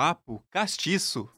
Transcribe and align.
Papo 0.00 0.40
Castiço. 0.48 1.28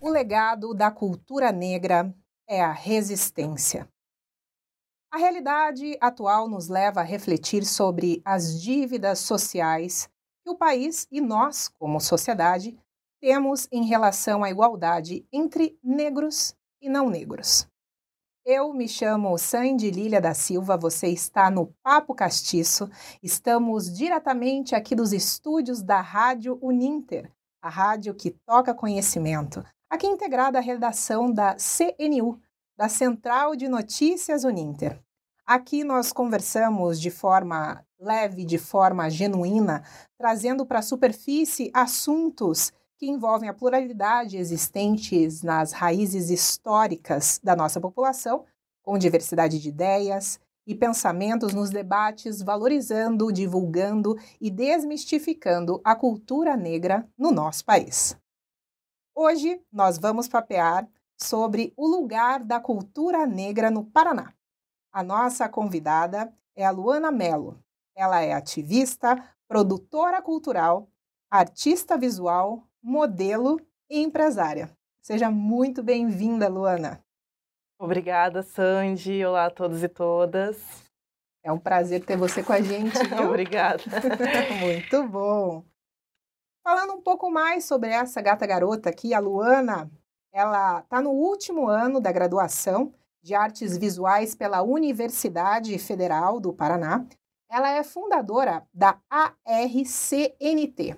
O 0.00 0.08
legado 0.08 0.72
da 0.72 0.88
cultura 0.88 1.50
negra 1.50 2.14
é 2.48 2.62
a 2.62 2.70
resistência. 2.70 3.88
A 5.12 5.18
realidade 5.18 5.98
atual 6.00 6.48
nos 6.48 6.68
leva 6.68 7.00
a 7.00 7.02
refletir 7.02 7.64
sobre 7.64 8.22
as 8.24 8.62
dívidas 8.62 9.18
sociais 9.18 10.08
que 10.44 10.50
o 10.50 10.56
país 10.56 11.08
e 11.10 11.20
nós, 11.20 11.66
como 11.66 12.00
sociedade, 12.00 12.78
temos 13.20 13.66
em 13.72 13.84
relação 13.84 14.44
à 14.44 14.50
igualdade 14.50 15.26
entre 15.32 15.76
negros 15.82 16.54
e 16.80 16.88
não 16.88 17.10
negros. 17.10 17.68
Eu 18.52 18.74
me 18.74 18.88
chamo 18.88 19.38
Sandy 19.38 19.92
Lília 19.92 20.20
da 20.20 20.34
Silva, 20.34 20.76
você 20.76 21.06
está 21.06 21.48
no 21.48 21.72
Papo 21.84 22.12
Castiço. 22.12 22.90
Estamos 23.22 23.96
diretamente 23.96 24.74
aqui 24.74 24.96
dos 24.96 25.12
estúdios 25.12 25.84
da 25.84 26.00
Rádio 26.00 26.58
Uninter, 26.60 27.30
a 27.62 27.68
rádio 27.68 28.12
que 28.12 28.32
toca 28.44 28.74
conhecimento, 28.74 29.64
aqui 29.88 30.08
integrada 30.08 30.58
à 30.58 30.60
redação 30.60 31.32
da 31.32 31.54
CNU, 31.54 32.40
da 32.76 32.88
Central 32.88 33.54
de 33.54 33.68
Notícias 33.68 34.42
Uninter. 34.42 35.00
Aqui 35.46 35.84
nós 35.84 36.12
conversamos 36.12 37.00
de 37.00 37.08
forma 37.08 37.86
leve, 38.00 38.44
de 38.44 38.58
forma 38.58 39.08
genuína, 39.08 39.84
trazendo 40.18 40.66
para 40.66 40.80
a 40.80 40.82
superfície 40.82 41.70
assuntos 41.72 42.72
que 43.00 43.08
envolvem 43.08 43.48
a 43.48 43.54
pluralidade 43.54 44.36
existentes 44.36 45.42
nas 45.42 45.72
raízes 45.72 46.28
históricas 46.28 47.40
da 47.42 47.56
nossa 47.56 47.80
população, 47.80 48.44
com 48.82 48.98
diversidade 48.98 49.58
de 49.58 49.70
ideias 49.70 50.38
e 50.66 50.74
pensamentos 50.74 51.54
nos 51.54 51.70
debates, 51.70 52.42
valorizando, 52.42 53.32
divulgando 53.32 54.18
e 54.38 54.50
desmistificando 54.50 55.80
a 55.82 55.96
cultura 55.96 56.58
negra 56.58 57.08
no 57.16 57.30
nosso 57.30 57.64
país. 57.64 58.14
Hoje 59.14 59.62
nós 59.72 59.96
vamos 59.96 60.28
papear 60.28 60.86
sobre 61.16 61.72
o 61.78 61.86
lugar 61.86 62.44
da 62.44 62.60
cultura 62.60 63.26
negra 63.26 63.70
no 63.70 63.82
Paraná. 63.82 64.34
A 64.92 65.02
nossa 65.02 65.48
convidada 65.48 66.30
é 66.54 66.66
a 66.66 66.70
Luana 66.70 67.10
Mello. 67.10 67.58
Ela 67.96 68.20
é 68.20 68.34
ativista, 68.34 69.16
produtora 69.48 70.20
cultural, 70.20 70.86
artista 71.30 71.96
visual, 71.96 72.66
modelo 72.82 73.60
e 73.88 74.00
empresária. 74.00 74.70
Seja 75.02 75.30
muito 75.30 75.82
bem-vinda, 75.82 76.48
Luana. 76.48 77.02
Obrigada, 77.78 78.42
Sandy. 78.42 79.24
Olá 79.24 79.46
a 79.46 79.50
todos 79.50 79.82
e 79.82 79.88
todas. 79.88 80.90
É 81.42 81.50
um 81.50 81.58
prazer 81.58 82.04
ter 82.04 82.16
você 82.16 82.42
com 82.42 82.52
a 82.52 82.60
gente. 82.60 82.96
Obrigada. 83.26 83.82
muito 84.60 85.08
bom. 85.08 85.64
Falando 86.62 86.92
um 86.92 87.00
pouco 87.00 87.30
mais 87.30 87.64
sobre 87.64 87.88
essa 87.88 88.20
gata 88.20 88.46
garota 88.46 88.90
aqui, 88.90 89.14
a 89.14 89.18
Luana, 89.18 89.90
ela 90.32 90.80
está 90.80 91.00
no 91.00 91.10
último 91.10 91.68
ano 91.68 92.00
da 92.00 92.12
graduação 92.12 92.92
de 93.22 93.34
Artes 93.34 93.76
Visuais 93.76 94.34
pela 94.34 94.62
Universidade 94.62 95.78
Federal 95.78 96.38
do 96.38 96.52
Paraná. 96.52 97.06
Ela 97.50 97.70
é 97.70 97.82
fundadora 97.82 98.66
da 98.72 99.00
ARCNT, 99.10 100.96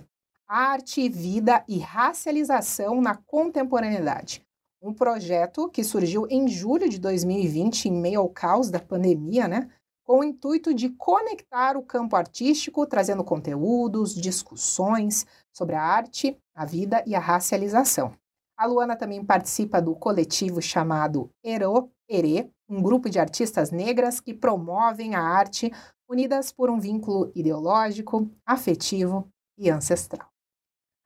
Arte, 0.55 1.09
Vida 1.09 1.65
e 1.67 1.79
Racialização 1.79 3.01
na 3.01 3.15
Contemporaneidade. 3.15 4.45
Um 4.79 4.93
projeto 4.93 5.67
que 5.67 5.83
surgiu 5.83 6.27
em 6.29 6.47
julho 6.47 6.87
de 6.87 6.99
2020, 6.99 7.89
em 7.89 7.91
meio 7.91 8.19
ao 8.19 8.29
caos 8.29 8.69
da 8.69 8.79
pandemia, 8.79 9.47
né? 9.47 9.67
Com 10.03 10.19
o 10.19 10.23
intuito 10.23 10.71
de 10.71 10.89
conectar 10.89 11.75
o 11.75 11.81
campo 11.81 12.15
artístico, 12.15 12.85
trazendo 12.85 13.23
conteúdos, 13.23 14.13
discussões 14.13 15.25
sobre 15.51 15.73
a 15.73 15.81
arte, 15.81 16.37
a 16.53 16.65
vida 16.65 17.03
e 17.07 17.15
a 17.15 17.19
racialização. 17.19 18.13
A 18.55 18.67
Luana 18.67 18.95
também 18.95 19.25
participa 19.25 19.81
do 19.81 19.95
coletivo 19.95 20.61
chamado 20.61 21.31
Ero 21.43 21.89
Ere, 22.07 22.47
um 22.69 22.79
grupo 22.79 23.09
de 23.09 23.17
artistas 23.17 23.71
negras 23.71 24.19
que 24.19 24.35
promovem 24.35 25.15
a 25.15 25.19
arte 25.19 25.71
unidas 26.07 26.51
por 26.51 26.69
um 26.69 26.79
vínculo 26.79 27.31
ideológico, 27.33 28.29
afetivo 28.45 29.27
e 29.57 29.71
ancestral. 29.71 30.32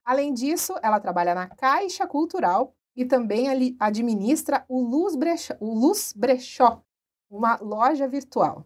Além 0.07 0.33
disso, 0.33 0.73
ela 0.81 1.01
trabalha 1.01 1.35
na 1.35 1.47
Caixa 1.47 2.07
Cultural 2.07 2.73
e 2.95 3.03
também 3.03 3.75
administra 3.77 4.63
o 4.69 4.79
Luz 4.79 5.17
Brechó, 5.17 5.53
o 5.59 5.73
Luz 5.73 6.13
Brechó 6.15 6.81
uma 7.29 7.57
loja 7.57 8.07
virtual. 8.07 8.65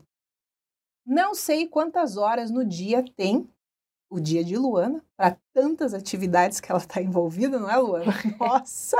Não 1.03 1.33
sei 1.33 1.67
quantas 1.67 2.15
horas 2.15 2.51
no 2.51 2.63
dia 2.63 3.03
tem 3.17 3.49
o 4.07 4.19
dia 4.19 4.43
de 4.43 4.55
Luana, 4.55 5.03
para 5.17 5.35
tantas 5.51 5.95
atividades 5.95 6.59
que 6.59 6.71
ela 6.71 6.79
está 6.81 7.01
envolvida, 7.01 7.57
não 7.57 7.71
é, 7.71 7.77
Luana? 7.77 8.05
Nossa! 8.39 8.97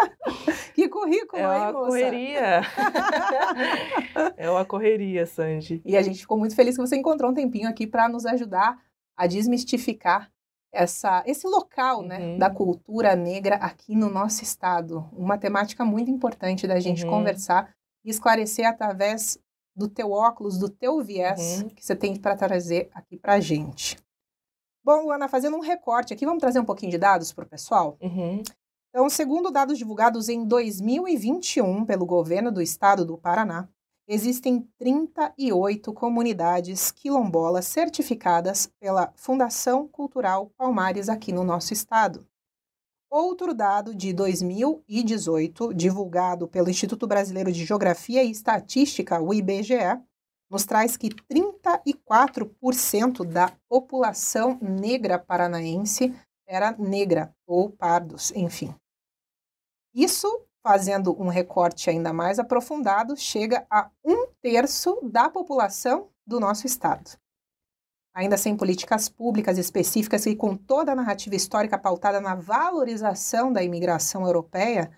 que 0.74 0.90
currículo, 0.90 1.40
é 1.40 1.46
uma 1.46 1.58
hein, 1.58 1.74
moça? 1.74 1.86
correria. 1.86 2.62
é 4.36 4.50
uma 4.50 4.66
correria, 4.66 5.28
Sandy. 5.28 5.80
E 5.86 5.96
a 5.96 6.02
gente 6.02 6.22
ficou 6.22 6.40
muito 6.40 6.56
feliz 6.56 6.76
que 6.76 6.82
você 6.82 6.96
encontrou 6.96 7.30
um 7.30 7.36
tempinho 7.36 7.70
aqui 7.70 7.86
para 7.86 8.10
nos 8.10 8.26
ajudar 8.26 8.82
a 9.16 9.28
desmistificar 9.28 10.32
essa, 10.72 11.24
esse 11.26 11.48
local 11.48 12.02
né, 12.02 12.20
uhum. 12.20 12.38
da 12.38 12.50
cultura 12.50 13.16
negra 13.16 13.56
aqui 13.56 13.96
no 13.96 14.10
nosso 14.10 14.44
estado. 14.44 15.10
Uma 15.12 15.38
temática 15.38 15.84
muito 15.84 16.10
importante 16.10 16.68
da 16.68 16.80
gente 16.80 17.04
uhum. 17.04 17.12
conversar 17.12 17.74
e 18.04 18.10
esclarecer 18.10 18.68
através 18.68 19.38
do 19.76 19.88
teu 19.88 20.12
óculos, 20.12 20.58
do 20.58 20.70
teu 20.70 21.02
viés 21.04 21.62
uhum. 21.62 21.70
que 21.70 21.86
você 21.86 21.96
tem 21.96 22.16
para 22.16 22.36
trazer 22.36 22.90
aqui 22.94 23.18
para 23.18 23.34
a 23.34 23.40
gente. 23.40 23.98
Bom, 24.84 25.04
Luana, 25.04 25.28
fazendo 25.28 25.58
um 25.58 25.62
recorte 25.62 26.14
aqui, 26.14 26.26
vamos 26.26 26.42
trazer 26.42 26.60
um 26.60 26.66
pouquinho 26.66 26.92
de 26.92 26.98
dados 26.98 27.32
para 27.32 27.46
o 27.46 27.50
pessoal? 27.50 27.98
Uhum. 28.02 28.42
Então, 28.90 29.10
segundo 29.10 29.52
dados 29.52 29.78
divulgados 29.78 30.28
em 30.28 30.46
2021 30.46 31.86
pelo 31.86 32.06
governo 32.06 32.52
do 32.52 32.62
estado 32.62 33.06
do 33.06 33.18
Paraná, 33.18 33.70
existem 34.14 34.70
38 34.78 35.94
comunidades 35.94 36.92
quilombolas 36.92 37.66
certificadas 37.66 38.70
pela 38.78 39.14
Fundação 39.16 39.88
Cultural 39.88 40.52
Palmares 40.58 41.08
aqui 41.08 41.32
no 41.32 41.46
nosso 41.46 41.72
estado. 41.72 42.28
Outro 43.10 43.54
dado 43.54 43.96
de 43.96 44.12
2018, 44.12 45.74
divulgado 45.74 46.46
pelo 46.46 46.70
Instituto 46.70 47.08
Brasileiro 47.08 47.54
de 47.54 47.64
Geografia 47.64 48.22
e 48.22 48.32
Estatística, 48.32 49.22
o 49.22 49.34
IBGE, 49.34 49.98
nos 50.50 50.66
traz 50.66 50.98
que 50.98 51.08
34% 51.08 53.26
da 53.26 53.50
população 53.70 54.60
negra 54.62 55.18
paranaense 55.18 56.14
era 56.46 56.76
negra 56.78 57.34
ou 57.48 57.70
pardos, 57.70 58.34
enfim. 58.36 58.76
Isso 59.94 60.28
fazendo 60.64 61.20
um 61.20 61.28
recorte 61.28 61.90
ainda 61.90 62.14
mais 62.14 62.40
aprofundado, 62.40 63.18
chega 63.18 63.66
a 63.70 63.90
um 64.04 64.28
terço 64.42 65.00
da 65.04 65.30
população 65.30 66.10
do 66.26 66.40
nosso 66.40 66.66
estado. 66.66 67.18
Ainda 68.14 68.38
sem 68.38 68.56
políticas 68.56 69.08
públicas 69.08 69.58
específicas 69.58 70.26
e 70.26 70.36
com 70.36 70.56
toda 70.56 70.92
a 70.92 70.96
narrativa 70.96 71.36
histórica 71.36 71.78
pautada 71.78 72.20
na 72.20 72.36
valorização 72.36 73.52
da 73.52 73.64
imigração 73.64 74.26
europeia, 74.26 74.92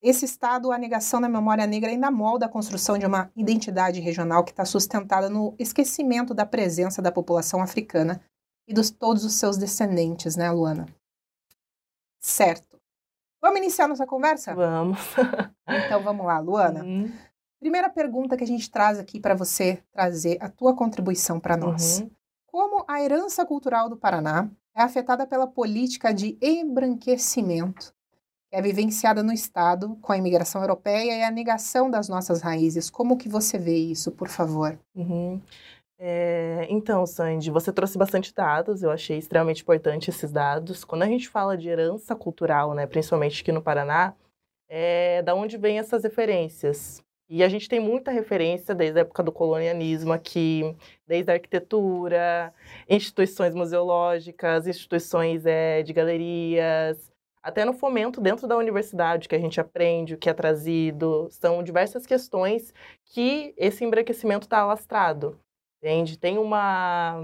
esse 0.00 0.24
estado, 0.24 0.70
a 0.70 0.78
negação 0.78 1.20
da 1.20 1.28
memória 1.28 1.66
negra 1.66 1.90
ainda 1.90 2.10
molda 2.10 2.46
a 2.46 2.48
construção 2.48 2.96
de 2.96 3.04
uma 3.04 3.30
identidade 3.34 4.00
regional 4.00 4.44
que 4.44 4.52
está 4.52 4.64
sustentada 4.64 5.28
no 5.28 5.54
esquecimento 5.58 6.32
da 6.32 6.46
presença 6.46 7.02
da 7.02 7.10
população 7.10 7.60
africana 7.60 8.22
e 8.66 8.72
dos 8.72 8.90
todos 8.90 9.24
os 9.24 9.34
seus 9.34 9.56
descendentes, 9.56 10.36
né, 10.36 10.50
Luana? 10.50 10.86
Certo. 12.20 12.67
Vamos 13.40 13.58
iniciar 13.58 13.88
nossa 13.88 14.06
conversa? 14.06 14.54
Vamos. 14.54 14.98
então 15.86 16.02
vamos 16.02 16.26
lá, 16.26 16.38
Luana. 16.38 16.82
Uhum. 16.82 17.10
Primeira 17.60 17.88
pergunta 17.88 18.36
que 18.36 18.44
a 18.44 18.46
gente 18.46 18.70
traz 18.70 18.98
aqui 18.98 19.18
para 19.18 19.34
você 19.34 19.82
trazer 19.92 20.38
a 20.40 20.48
tua 20.48 20.74
contribuição 20.74 21.40
para 21.40 21.56
nós. 21.56 22.00
Uhum. 22.00 22.10
Como 22.46 22.84
a 22.88 23.02
herança 23.02 23.44
cultural 23.44 23.88
do 23.88 23.96
Paraná 23.96 24.48
é 24.74 24.82
afetada 24.82 25.26
pela 25.26 25.46
política 25.46 26.12
de 26.12 26.38
embranquecimento 26.40 27.92
que 28.48 28.56
é 28.56 28.62
vivenciada 28.62 29.22
no 29.22 29.32
Estado 29.32 29.96
com 30.00 30.12
a 30.12 30.16
imigração 30.16 30.62
europeia 30.62 31.18
e 31.18 31.22
a 31.22 31.30
negação 31.30 31.90
das 31.90 32.08
nossas 32.08 32.40
raízes? 32.40 32.88
Como 32.88 33.18
que 33.18 33.28
você 33.28 33.58
vê 33.58 33.76
isso, 33.76 34.10
por 34.12 34.28
favor? 34.28 34.78
Uhum. 34.94 35.40
É, 36.00 36.66
então, 36.70 37.04
Sandy, 37.04 37.50
você 37.50 37.72
trouxe 37.72 37.98
bastante 37.98 38.32
dados, 38.32 38.82
eu 38.82 38.90
achei 38.90 39.18
extremamente 39.18 39.62
importante 39.62 40.10
esses 40.10 40.30
dados. 40.30 40.84
Quando 40.84 41.02
a 41.02 41.06
gente 41.06 41.28
fala 41.28 41.56
de 41.56 41.68
herança 41.68 42.14
cultural, 42.14 42.72
né, 42.72 42.86
principalmente 42.86 43.42
aqui 43.42 43.50
no 43.50 43.62
Paraná, 43.62 44.14
é 44.68 45.22
da 45.22 45.34
onde 45.34 45.56
vêm 45.56 45.78
essas 45.78 46.04
referências. 46.04 47.02
E 47.28 47.42
a 47.42 47.48
gente 47.48 47.68
tem 47.68 47.80
muita 47.80 48.10
referência 48.10 48.74
desde 48.74 48.98
a 48.98 49.02
época 49.02 49.22
do 49.22 49.32
colonialismo 49.32 50.12
aqui, 50.12 50.74
desde 51.06 51.30
a 51.30 51.34
arquitetura, 51.34 52.54
instituições 52.88 53.54
museológicas, 53.54 54.66
instituições 54.66 55.44
é, 55.44 55.82
de 55.82 55.92
galerias, 55.92 57.12
até 57.42 57.64
no 57.64 57.74
fomento 57.74 58.20
dentro 58.20 58.46
da 58.46 58.56
universidade 58.56 59.28
que 59.28 59.34
a 59.34 59.38
gente 59.38 59.60
aprende, 59.60 60.14
o 60.14 60.18
que 60.18 60.30
é 60.30 60.34
trazido. 60.34 61.28
São 61.30 61.62
diversas 61.62 62.06
questões 62.06 62.72
que 63.04 63.52
esse 63.58 63.84
embranquecimento 63.84 64.46
está 64.46 64.60
alastrado. 64.60 65.38
Entende? 65.80 66.18
Tem 66.18 66.38
uma, 66.38 67.20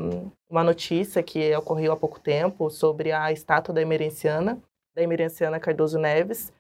uma 0.49 0.63
notícia 0.63 1.23
que 1.23 1.55
ocorreu 1.57 1.93
há 1.93 1.97
pouco 1.97 2.21
tempo 2.21 2.71
sobre 2.71 3.11
a 3.11 3.33
estátua 3.33 3.75
da 3.75 3.83
Emerenciana, 3.83 4.63
da 4.95 5.03
Emerenciana 5.03 5.59
Cardoso 5.59 5.99
Neves. 5.99 6.53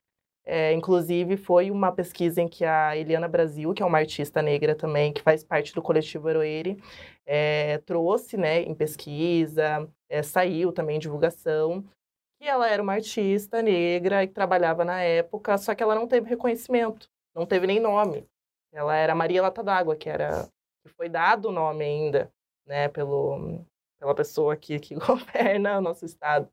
É, 0.46 0.72
inclusive, 0.72 1.36
foi 1.36 1.70
uma 1.70 1.92
pesquisa 1.92 2.42
em 2.42 2.48
que 2.48 2.64
a 2.64 2.96
Eliana 2.96 3.28
Brasil, 3.28 3.72
que 3.72 3.82
é 3.82 3.86
uma 3.86 3.98
artista 3.98 4.42
negra 4.42 4.74
também, 4.74 5.12
que 5.12 5.22
faz 5.22 5.42
parte 5.42 5.72
do 5.72 5.80
coletivo 5.80 6.28
Heroeire, 6.28 6.82
é, 7.24 7.78
trouxe 7.78 8.36
né, 8.36 8.60
em 8.60 8.74
pesquisa, 8.74 9.88
é, 10.08 10.22
saiu 10.22 10.70
também 10.70 10.96
em 10.96 10.98
divulgação, 10.98 11.82
que 12.38 12.46
ela 12.46 12.68
era 12.68 12.82
uma 12.82 12.92
artista 12.94 13.62
negra 13.62 14.22
e 14.22 14.28
trabalhava 14.28 14.84
na 14.84 15.00
época, 15.00 15.56
só 15.56 15.74
que 15.74 15.82
ela 15.82 15.94
não 15.94 16.06
teve 16.06 16.28
reconhecimento, 16.28 17.08
não 17.34 17.46
teve 17.46 17.66
nem 17.66 17.80
nome. 17.80 18.26
Ela 18.70 18.96
era 18.96 19.14
Maria 19.14 19.40
Lata 19.40 19.62
d'Água, 19.62 19.96
que 19.96 20.10
era 20.10 20.46
foi 20.90 21.08
dado 21.08 21.48
o 21.48 21.52
nome 21.52 21.84
ainda, 21.84 22.32
né, 22.66 22.88
pelo, 22.88 23.64
pela 23.98 24.14
pessoa 24.14 24.56
que, 24.56 24.78
que 24.78 24.94
governa 24.96 25.78
o 25.78 25.80
nosso 25.80 26.04
estado. 26.04 26.48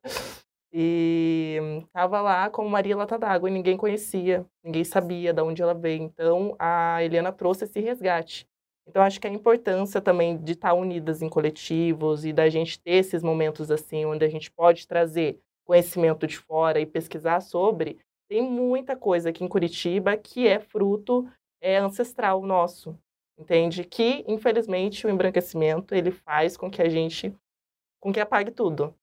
E 0.73 1.57
estava 1.85 2.21
lá 2.21 2.49
como 2.49 2.69
Maria 2.69 2.95
Lata 2.95 3.17
d'Água 3.17 3.49
e 3.49 3.53
ninguém 3.53 3.75
conhecia, 3.75 4.45
ninguém 4.63 4.85
sabia 4.85 5.33
de 5.33 5.41
onde 5.41 5.61
ela 5.61 5.73
veio. 5.73 6.01
Então 6.01 6.55
a 6.57 7.03
Eliana 7.03 7.31
trouxe 7.31 7.65
esse 7.65 7.79
resgate. 7.81 8.47
Então 8.87 9.03
acho 9.03 9.19
que 9.19 9.27
a 9.27 9.31
importância 9.31 10.01
também 10.01 10.37
de 10.37 10.53
estar 10.53 10.73
unidas 10.73 11.21
em 11.21 11.29
coletivos 11.29 12.25
e 12.25 12.31
da 12.31 12.49
gente 12.49 12.79
ter 12.79 12.91
esses 12.91 13.21
momentos 13.21 13.69
assim, 13.69 14.05
onde 14.05 14.23
a 14.23 14.29
gente 14.29 14.49
pode 14.49 14.87
trazer 14.87 15.39
conhecimento 15.65 16.25
de 16.25 16.37
fora 16.37 16.79
e 16.79 16.85
pesquisar 16.85 17.41
sobre, 17.41 17.99
tem 18.29 18.41
muita 18.41 18.95
coisa 18.95 19.29
aqui 19.29 19.43
em 19.43 19.47
Curitiba 19.47 20.15
que 20.17 20.47
é 20.47 20.59
fruto 20.59 21.29
é, 21.61 21.77
ancestral 21.77 22.41
nosso 22.41 22.97
entende? 23.37 23.83
Que, 23.83 24.23
infelizmente, 24.27 25.05
o 25.05 25.09
embranquecimento, 25.09 25.95
ele 25.95 26.11
faz 26.11 26.57
com 26.57 26.69
que 26.69 26.81
a 26.81 26.89
gente, 26.89 27.35
com 27.99 28.11
que 28.11 28.19
apague 28.19 28.51
tudo. 28.51 28.95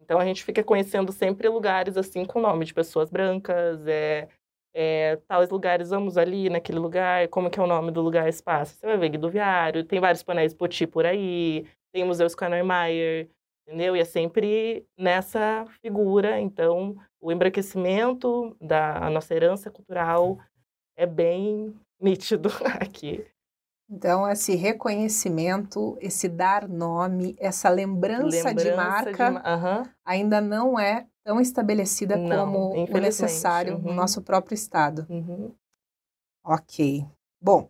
Então, 0.00 0.18
a 0.18 0.24
gente 0.24 0.44
fica 0.44 0.62
conhecendo 0.62 1.12
sempre 1.12 1.48
lugares, 1.48 1.96
assim, 1.96 2.24
com 2.24 2.40
nome 2.40 2.64
de 2.64 2.74
pessoas 2.74 3.10
brancas, 3.10 3.86
é, 3.86 4.28
é, 4.74 5.16
tais 5.26 5.48
lugares, 5.48 5.90
vamos 5.90 6.18
ali 6.18 6.50
naquele 6.50 6.78
lugar, 6.78 7.28
como 7.28 7.50
que 7.50 7.58
é 7.58 7.62
o 7.62 7.66
nome 7.66 7.90
do 7.90 8.02
lugar, 8.02 8.28
espaço? 8.28 8.76
Você 8.76 8.86
vai 8.86 8.98
ver 8.98 9.08
Guido 9.08 9.30
Viário, 9.30 9.84
tem 9.84 9.98
vários 10.00 10.22
painéis 10.22 10.52
Poti 10.52 10.86
por 10.86 11.06
aí, 11.06 11.66
tem 11.92 12.04
Museu 12.04 12.26
Skannermeyer, 12.26 13.28
entendeu? 13.66 13.96
E 13.96 14.00
é 14.00 14.04
sempre 14.04 14.86
nessa 14.98 15.64
figura, 15.80 16.38
então, 16.38 16.94
o 17.20 17.32
embranquecimento 17.32 18.54
da 18.60 19.08
nossa 19.10 19.34
herança 19.34 19.70
cultural 19.70 20.38
é 20.96 21.06
bem 21.06 21.74
nítido 21.98 22.50
aqui. 22.80 23.24
Então, 23.88 24.28
esse 24.28 24.56
reconhecimento, 24.56 25.96
esse 26.00 26.28
dar 26.28 26.68
nome, 26.68 27.36
essa 27.38 27.68
lembrança, 27.68 28.48
lembrança 28.48 28.54
de 28.54 28.74
marca 28.74 29.30
de... 29.30 29.36
Uhum. 29.36 29.92
ainda 30.04 30.40
não 30.40 30.78
é 30.78 31.06
tão 31.24 31.40
estabelecida 31.40 32.16
não, 32.16 32.28
como 32.28 32.84
o 32.84 32.98
necessário 32.98 33.76
uhum. 33.76 33.82
no 33.82 33.92
nosso 33.92 34.22
próprio 34.22 34.54
estado. 34.54 35.06
Uhum. 35.08 35.52
Ok. 36.44 37.06
Bom, 37.40 37.68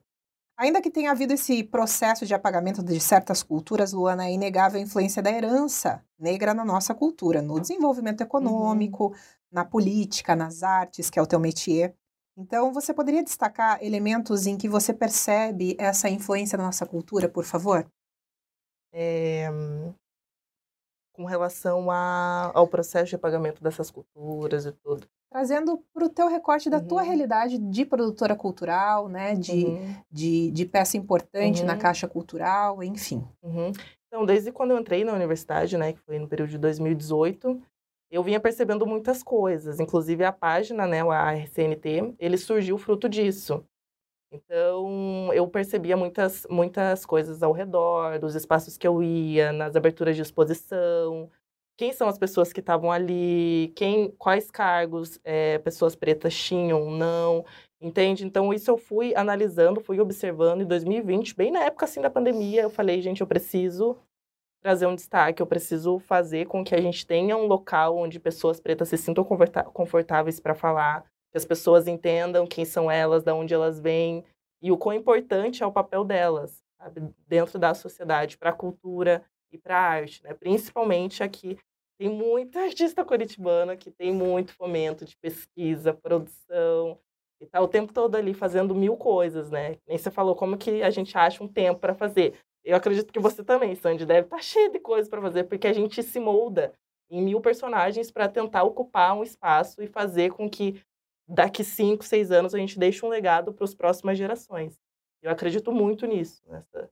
ainda 0.58 0.80
que 0.80 0.90
tenha 0.90 1.10
havido 1.10 1.34
esse 1.34 1.62
processo 1.62 2.24
de 2.24 2.34
apagamento 2.34 2.82
de 2.82 2.98
certas 2.98 3.42
culturas, 3.42 3.92
Luana, 3.92 4.26
é 4.26 4.32
inegável 4.32 4.80
a 4.80 4.82
influência 4.82 5.22
da 5.22 5.30
herança 5.30 6.02
negra 6.18 6.54
na 6.54 6.64
nossa 6.64 6.94
cultura, 6.94 7.42
no 7.42 7.60
desenvolvimento 7.60 8.22
econômico, 8.22 9.08
uhum. 9.08 9.14
na 9.52 9.66
política, 9.66 10.34
nas 10.34 10.62
artes, 10.62 11.10
que 11.10 11.18
é 11.18 11.22
o 11.22 11.26
teu 11.26 11.38
métier. 11.38 11.94
Então, 12.36 12.72
você 12.72 12.92
poderia 12.92 13.24
destacar 13.24 13.82
elementos 13.82 14.46
em 14.46 14.58
que 14.58 14.68
você 14.68 14.92
percebe 14.92 15.74
essa 15.78 16.08
influência 16.08 16.58
da 16.58 16.64
nossa 16.64 16.84
cultura, 16.84 17.28
por 17.28 17.44
favor? 17.44 17.86
É, 18.92 19.48
com 21.16 21.24
relação 21.24 21.90
a, 21.90 22.52
ao 22.54 22.68
processo 22.68 23.10
de 23.10 23.18
pagamento 23.18 23.62
dessas 23.62 23.90
culturas 23.90 24.66
e 24.66 24.72
tudo. 24.72 25.08
Trazendo 25.30 25.82
para 25.92 26.04
o 26.04 26.08
teu 26.08 26.28
recorte 26.28 26.68
da 26.68 26.76
uhum. 26.76 26.86
tua 26.86 27.02
realidade 27.02 27.58
de 27.58 27.84
produtora 27.84 28.36
cultural, 28.36 29.08
né? 29.08 29.34
De, 29.34 29.64
uhum. 29.64 29.96
de, 30.10 30.50
de, 30.50 30.66
peça 30.66 30.96
importante 30.96 31.60
uhum. 31.60 31.66
na 31.66 31.76
caixa 31.76 32.06
cultural, 32.06 32.82
enfim. 32.82 33.26
Uhum. 33.42 33.72
Então, 34.06 34.24
desde 34.24 34.52
quando 34.52 34.70
eu 34.70 34.78
entrei 34.78 35.04
na 35.04 35.12
universidade, 35.12 35.76
né, 35.76 35.92
que 35.92 36.00
foi 36.00 36.18
no 36.18 36.28
período 36.28 36.50
de 36.50 36.58
2018, 36.58 37.60
eu 38.10 38.22
vinha 38.22 38.40
percebendo 38.40 38.86
muitas 38.86 39.22
coisas, 39.22 39.80
inclusive 39.80 40.24
a 40.24 40.32
página, 40.32 40.86
né, 40.86 41.02
o 41.04 41.12
RCNT, 41.12 42.14
ele 42.18 42.38
surgiu 42.38 42.78
fruto 42.78 43.08
disso. 43.08 43.64
Então, 44.32 45.32
eu 45.32 45.48
percebia 45.48 45.96
muitas, 45.96 46.46
muitas 46.50 47.06
coisas 47.06 47.42
ao 47.42 47.52
redor, 47.52 48.18
dos 48.18 48.34
espaços 48.34 48.76
que 48.76 48.86
eu 48.86 49.02
ia, 49.02 49.52
nas 49.52 49.76
aberturas 49.76 50.16
de 50.16 50.22
exposição, 50.22 51.30
quem 51.76 51.92
são 51.92 52.08
as 52.08 52.18
pessoas 52.18 52.52
que 52.52 52.60
estavam 52.60 52.90
ali, 52.90 53.72
quem, 53.76 54.10
quais 54.12 54.50
cargos 54.50 55.20
é, 55.24 55.58
pessoas 55.58 55.94
pretas 55.94 56.34
tinham, 56.34 56.90
não, 56.90 57.44
entende? 57.80 58.24
Então, 58.24 58.52
isso 58.52 58.70
eu 58.70 58.78
fui 58.78 59.14
analisando, 59.14 59.80
fui 59.80 60.00
observando 60.00 60.62
em 60.62 60.66
2020, 60.66 61.36
bem 61.36 61.50
na 61.50 61.64
época 61.64 61.84
assim 61.84 62.00
da 62.00 62.10
pandemia, 62.10 62.62
eu 62.62 62.70
falei, 62.70 63.02
gente, 63.02 63.20
eu 63.20 63.26
preciso 63.26 63.96
trazer 64.66 64.86
um 64.86 64.96
destaque, 64.96 65.40
eu 65.40 65.46
preciso 65.46 66.00
fazer 66.00 66.46
com 66.46 66.64
que 66.64 66.74
a 66.74 66.80
gente 66.80 67.06
tenha 67.06 67.36
um 67.36 67.46
local 67.46 67.96
onde 67.96 68.18
pessoas 68.18 68.58
pretas 68.58 68.88
se 68.88 68.96
sintam 68.96 69.22
confortáveis 69.72 70.40
para 70.40 70.56
falar, 70.56 71.02
que 71.30 71.38
as 71.38 71.44
pessoas 71.44 71.86
entendam 71.86 72.48
quem 72.48 72.64
são 72.64 72.90
elas, 72.90 73.22
de 73.22 73.30
onde 73.30 73.54
elas 73.54 73.78
vêm 73.78 74.24
e 74.60 74.72
o 74.72 74.76
quão 74.76 74.96
importante 74.96 75.62
é 75.62 75.66
o 75.66 75.70
papel 75.70 76.02
delas 76.02 76.64
sabe? 76.80 77.14
dentro 77.28 77.60
da 77.60 77.74
sociedade, 77.74 78.36
para 78.36 78.50
a 78.50 78.52
cultura 78.52 79.24
e 79.52 79.56
para 79.56 79.78
a 79.78 79.82
arte, 79.82 80.20
né? 80.24 80.34
principalmente 80.34 81.22
aqui. 81.22 81.56
Tem 81.96 82.08
muita 82.08 82.58
artista 82.66 83.04
curitibana 83.04 83.76
que 83.76 83.92
tem 83.92 84.12
muito 84.12 84.52
fomento 84.52 85.04
de 85.04 85.16
pesquisa, 85.16 85.94
produção, 85.94 86.98
e 87.40 87.46
tá 87.46 87.60
o 87.60 87.68
tempo 87.68 87.92
todo 87.92 88.16
ali 88.16 88.34
fazendo 88.34 88.74
mil 88.74 88.96
coisas, 88.96 89.48
né? 89.48 89.76
Nem 89.86 89.96
você 89.96 90.10
falou 90.10 90.34
como 90.34 90.58
que 90.58 90.82
a 90.82 90.90
gente 90.90 91.16
acha 91.16 91.44
um 91.44 91.46
tempo 91.48 91.78
para 91.78 91.94
fazer. 91.94 92.34
Eu 92.66 92.76
acredito 92.76 93.12
que 93.12 93.20
você 93.20 93.44
também, 93.44 93.76
Sandy, 93.76 94.04
deve 94.04 94.26
estar 94.26 94.38
tá 94.38 94.42
cheio 94.42 94.72
de 94.72 94.80
coisas 94.80 95.08
para 95.08 95.22
fazer, 95.22 95.44
porque 95.44 95.68
a 95.68 95.72
gente 95.72 96.02
se 96.02 96.18
molda 96.18 96.74
em 97.08 97.22
mil 97.22 97.40
personagens 97.40 98.10
para 98.10 98.28
tentar 98.28 98.64
ocupar 98.64 99.16
um 99.16 99.22
espaço 99.22 99.80
e 99.80 99.86
fazer 99.86 100.32
com 100.32 100.50
que 100.50 100.82
daqui 101.28 101.62
cinco, 101.62 102.02
seis 102.02 102.32
anos 102.32 102.56
a 102.56 102.58
gente 102.58 102.76
deixe 102.76 103.06
um 103.06 103.08
legado 103.08 103.52
para 103.52 103.62
as 103.62 103.72
próximas 103.72 104.18
gerações. 104.18 104.76
Eu 105.22 105.30
acredito 105.30 105.70
muito 105.70 106.06
nisso, 106.06 106.42
nessa, 106.48 106.90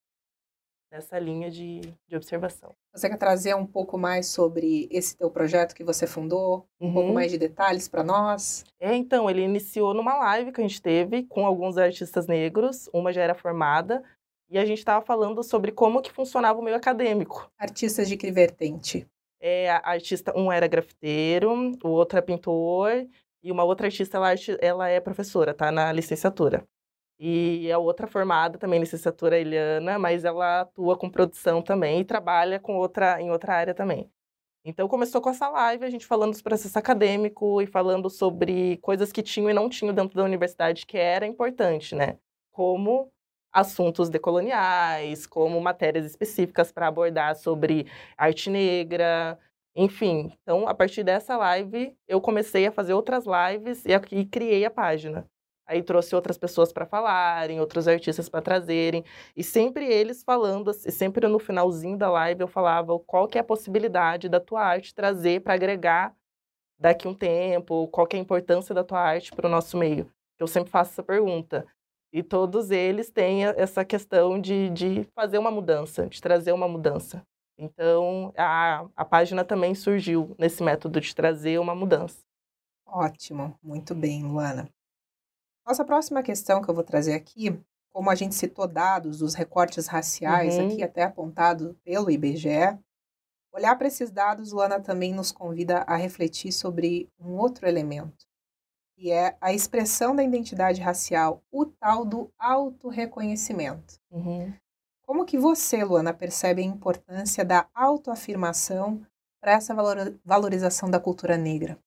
nessa 0.92 1.18
linha 1.18 1.50
de, 1.50 1.80
de 2.06 2.16
observação. 2.16 2.72
Você 2.92 3.08
quer 3.08 3.16
trazer 3.16 3.56
um 3.56 3.66
pouco 3.66 3.98
mais 3.98 4.28
sobre 4.28 4.86
esse 4.92 5.16
teu 5.16 5.28
projeto 5.28 5.74
que 5.74 5.82
você 5.82 6.06
fundou? 6.06 6.68
Um 6.80 6.86
uhum. 6.86 6.94
pouco 6.94 7.12
mais 7.12 7.32
de 7.32 7.38
detalhes 7.38 7.88
para 7.88 8.04
nós? 8.04 8.64
É, 8.78 8.94
então, 8.94 9.28
ele 9.28 9.42
iniciou 9.42 9.92
numa 9.92 10.14
live 10.18 10.52
que 10.52 10.60
a 10.60 10.64
gente 10.64 10.80
teve 10.80 11.24
com 11.24 11.44
alguns 11.44 11.76
artistas 11.76 12.28
negros, 12.28 12.88
uma 12.92 13.12
já 13.12 13.22
era 13.22 13.34
formada, 13.34 14.04
e 14.50 14.58
a 14.58 14.64
gente 14.64 14.78
estava 14.78 15.04
falando 15.04 15.42
sobre 15.42 15.72
como 15.72 16.02
que 16.02 16.12
funcionava 16.12 16.58
o 16.58 16.62
meio 16.62 16.76
acadêmico. 16.76 17.50
Artistas 17.58 18.08
de 18.08 18.16
que 18.16 18.30
vertente? 18.30 19.06
É, 19.40 19.70
artista, 19.70 20.32
um 20.36 20.50
era 20.50 20.66
grafiteiro, 20.66 21.72
o 21.82 21.88
outro 21.88 22.18
é 22.18 22.22
pintor, 22.22 23.06
e 23.42 23.52
uma 23.52 23.62
outra 23.62 23.86
artista, 23.86 24.16
ela, 24.16 24.34
ela 24.60 24.88
é 24.88 25.00
professora, 25.00 25.52
tá? 25.52 25.70
Na 25.70 25.92
licenciatura. 25.92 26.66
E 27.18 27.70
a 27.70 27.78
outra 27.78 28.06
formada 28.06 28.58
também, 28.58 28.80
licenciatura 28.80 29.38
Eliana, 29.38 29.98
mas 29.98 30.24
ela 30.24 30.62
atua 30.62 30.96
com 30.96 31.10
produção 31.10 31.62
também 31.62 32.00
e 32.00 32.04
trabalha 32.04 32.58
com 32.58 32.76
outra, 32.76 33.20
em 33.20 33.30
outra 33.30 33.54
área 33.54 33.74
também. 33.74 34.10
Então 34.64 34.88
começou 34.88 35.20
com 35.20 35.28
essa 35.28 35.48
live, 35.48 35.84
a 35.84 35.90
gente 35.90 36.06
falando 36.06 36.34
do 36.34 36.42
processo 36.42 36.78
acadêmico 36.78 37.60
e 37.60 37.66
falando 37.66 38.08
sobre 38.08 38.78
coisas 38.78 39.12
que 39.12 39.22
tinham 39.22 39.50
e 39.50 39.54
não 39.54 39.68
tinham 39.68 39.94
dentro 39.94 40.16
da 40.16 40.24
universidade, 40.24 40.86
que 40.86 40.96
era 40.96 41.26
importante, 41.26 41.94
né? 41.94 42.18
Como 42.50 43.12
assuntos 43.54 44.10
decoloniais, 44.10 45.26
como 45.26 45.60
matérias 45.60 46.04
específicas 46.04 46.72
para 46.72 46.88
abordar 46.88 47.36
sobre 47.36 47.86
arte 48.18 48.50
negra, 48.50 49.38
enfim. 49.76 50.32
Então, 50.42 50.68
a 50.68 50.74
partir 50.74 51.04
dessa 51.04 51.36
live, 51.36 51.96
eu 52.08 52.20
comecei 52.20 52.66
a 52.66 52.72
fazer 52.72 52.94
outras 52.94 53.24
lives 53.24 53.84
e, 53.86 53.92
e 54.12 54.26
criei 54.26 54.64
a 54.64 54.70
página. 54.70 55.26
Aí 55.66 55.82
trouxe 55.82 56.14
outras 56.14 56.36
pessoas 56.36 56.72
para 56.72 56.84
falarem, 56.84 57.58
outros 57.58 57.88
artistas 57.88 58.28
para 58.28 58.42
trazerem, 58.42 59.02
e 59.34 59.42
sempre 59.42 59.86
eles 59.86 60.22
falando, 60.22 60.70
e 60.70 60.90
sempre 60.92 61.26
no 61.26 61.38
finalzinho 61.38 61.96
da 61.96 62.10
live 62.10 62.42
eu 62.42 62.48
falava 62.48 62.98
qual 63.00 63.26
que 63.26 63.38
é 63.38 63.40
a 63.40 63.44
possibilidade 63.44 64.28
da 64.28 64.38
tua 64.40 64.62
arte 64.62 64.94
trazer 64.94 65.40
para 65.40 65.54
agregar 65.54 66.14
daqui 66.78 67.08
um 67.08 67.14
tempo, 67.14 67.88
qual 67.88 68.06
que 68.06 68.16
é 68.16 68.18
a 68.18 68.22
importância 68.22 68.74
da 68.74 68.84
tua 68.84 69.00
arte 69.00 69.32
para 69.32 69.46
o 69.46 69.50
nosso 69.50 69.78
meio. 69.78 70.10
Eu 70.38 70.46
sempre 70.46 70.70
faço 70.70 70.92
essa 70.92 71.02
pergunta. 71.02 71.66
E 72.14 72.22
todos 72.22 72.70
eles 72.70 73.10
têm 73.10 73.44
essa 73.44 73.84
questão 73.84 74.40
de, 74.40 74.70
de 74.70 75.02
fazer 75.16 75.36
uma 75.36 75.50
mudança, 75.50 76.06
de 76.06 76.22
trazer 76.22 76.52
uma 76.52 76.68
mudança. 76.68 77.26
Então, 77.58 78.32
a, 78.36 78.86
a 78.94 79.04
página 79.04 79.44
também 79.44 79.74
surgiu 79.74 80.32
nesse 80.38 80.62
método 80.62 81.00
de 81.00 81.12
trazer 81.12 81.58
uma 81.58 81.74
mudança. 81.74 82.22
Ótimo, 82.86 83.58
muito 83.60 83.96
bem, 83.96 84.22
Luana. 84.22 84.68
Nossa 85.66 85.84
próxima 85.84 86.22
questão 86.22 86.62
que 86.62 86.70
eu 86.70 86.74
vou 86.74 86.84
trazer 86.84 87.14
aqui 87.14 87.60
como 87.92 88.08
a 88.10 88.14
gente 88.14 88.36
citou 88.36 88.68
dados 88.68 89.18
dos 89.18 89.34
recortes 89.34 89.88
raciais, 89.88 90.56
Uhum. 90.56 90.66
aqui 90.66 90.82
até 90.84 91.02
apontado 91.02 91.76
pelo 91.84 92.10
IBGE, 92.12 92.78
olhar 93.52 93.76
para 93.76 93.88
esses 93.88 94.12
dados, 94.12 94.52
Luana, 94.52 94.80
também 94.80 95.12
nos 95.12 95.32
convida 95.32 95.78
a 95.78 95.96
refletir 95.96 96.52
sobre 96.52 97.08
um 97.18 97.36
outro 97.38 97.66
elemento, 97.66 98.24
que 98.96 99.10
é 99.10 99.36
a 99.40 99.52
expressão 99.52 100.14
da 100.14 100.22
identidade 100.22 100.80
racial, 100.80 101.42
o 101.50 101.66
tal 101.66 102.04
do 102.04 102.30
autorreconhecimento. 102.38 103.94
Uhum. 104.10 104.52
Como 105.06 105.24
que 105.24 105.36
você, 105.36 105.84
Luana, 105.84 106.14
percebe 106.14 106.62
a 106.62 106.64
importância 106.64 107.44
da 107.44 107.68
autoafirmação 107.74 109.04
para 109.40 109.52
essa 109.52 109.74
valor- 109.74 110.18
valorização 110.24 110.90
da 110.90 110.98
cultura 110.98 111.36
negra? 111.36 111.78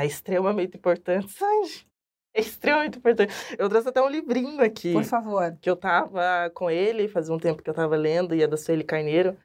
É 0.00 0.06
extremamente 0.06 0.76
importante, 0.76 1.26
Sandy. 1.32 1.86
É 2.32 2.40
extremamente 2.40 2.98
importante. 2.98 3.34
Eu 3.58 3.68
trouxe 3.68 3.88
até 3.88 4.00
um 4.00 4.08
livrinho 4.08 4.62
aqui. 4.62 4.92
Por 4.92 5.02
favor, 5.02 5.56
Que 5.60 5.68
eu 5.68 5.74
tava 5.74 6.48
com 6.54 6.70
ele, 6.70 7.08
fazia 7.08 7.34
um 7.34 7.38
tempo 7.40 7.60
que 7.62 7.68
eu 7.68 7.74
tava 7.74 7.96
lendo, 7.96 8.34
e 8.36 8.42
é 8.42 8.46
da 8.46 8.56
Sueli 8.56 8.84
Carneiro. 8.84 9.36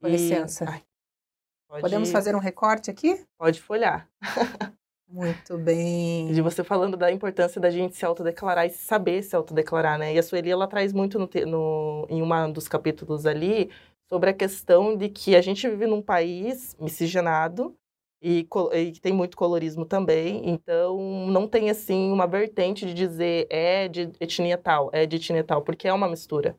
com 0.00 0.08
e- 0.08 0.10
licença. 0.10 0.64
Ai, 0.68 0.82
pode, 1.68 1.82
Podemos 1.82 2.10
fazer 2.10 2.34
um 2.34 2.40
recorte 2.40 2.90
aqui? 2.90 3.24
Pode 3.38 3.60
folhar. 3.62 4.08
Muito 5.12 5.58
bem. 5.58 6.32
De 6.32 6.40
você 6.40 6.64
falando 6.64 6.96
da 6.96 7.12
importância 7.12 7.60
da 7.60 7.68
gente 7.70 7.94
se 7.94 8.04
autodeclarar 8.04 8.64
e 8.66 8.70
saber 8.70 9.22
se 9.22 9.36
autodeclarar, 9.36 9.98
né? 9.98 10.14
E 10.14 10.18
a 10.18 10.22
Sueli, 10.22 10.50
ela 10.50 10.66
traz 10.66 10.90
muito 10.92 11.18
no, 11.18 11.28
no, 11.46 12.06
em 12.08 12.22
um 12.22 12.52
dos 12.52 12.66
capítulos 12.66 13.26
ali 13.26 13.70
sobre 14.08 14.30
a 14.30 14.32
questão 14.34 14.96
de 14.96 15.10
que 15.10 15.36
a 15.36 15.42
gente 15.42 15.68
vive 15.68 15.86
num 15.86 16.00
país 16.00 16.74
miscigenado 16.80 17.76
e, 18.22 18.46
e 18.74 18.92
que 18.92 19.00
tem 19.00 19.12
muito 19.12 19.36
colorismo 19.36 19.84
também, 19.84 20.48
então 20.48 21.26
não 21.26 21.48
tem, 21.48 21.68
assim, 21.70 22.10
uma 22.12 22.26
vertente 22.26 22.86
de 22.86 22.94
dizer 22.94 23.46
é 23.50 23.88
de 23.88 24.12
etnia 24.20 24.56
tal, 24.56 24.90
é 24.92 25.04
de 25.04 25.16
etnia 25.16 25.42
tal, 25.42 25.60
porque 25.62 25.88
é 25.88 25.92
uma 25.92 26.08
mistura, 26.08 26.56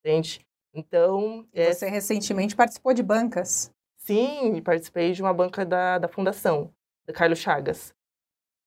entende? 0.00 0.40
Então, 0.74 1.46
é, 1.52 1.72
Você 1.72 1.88
recentemente 1.88 2.56
participou 2.56 2.92
de 2.92 3.02
bancas. 3.02 3.70
sim, 3.98 4.60
participei 4.62 5.12
de 5.12 5.22
uma 5.22 5.32
banca 5.32 5.64
da, 5.64 5.98
da 5.98 6.08
Fundação, 6.08 6.64
da 6.64 6.83
Carlos 7.12 7.38
Chagas. 7.38 7.94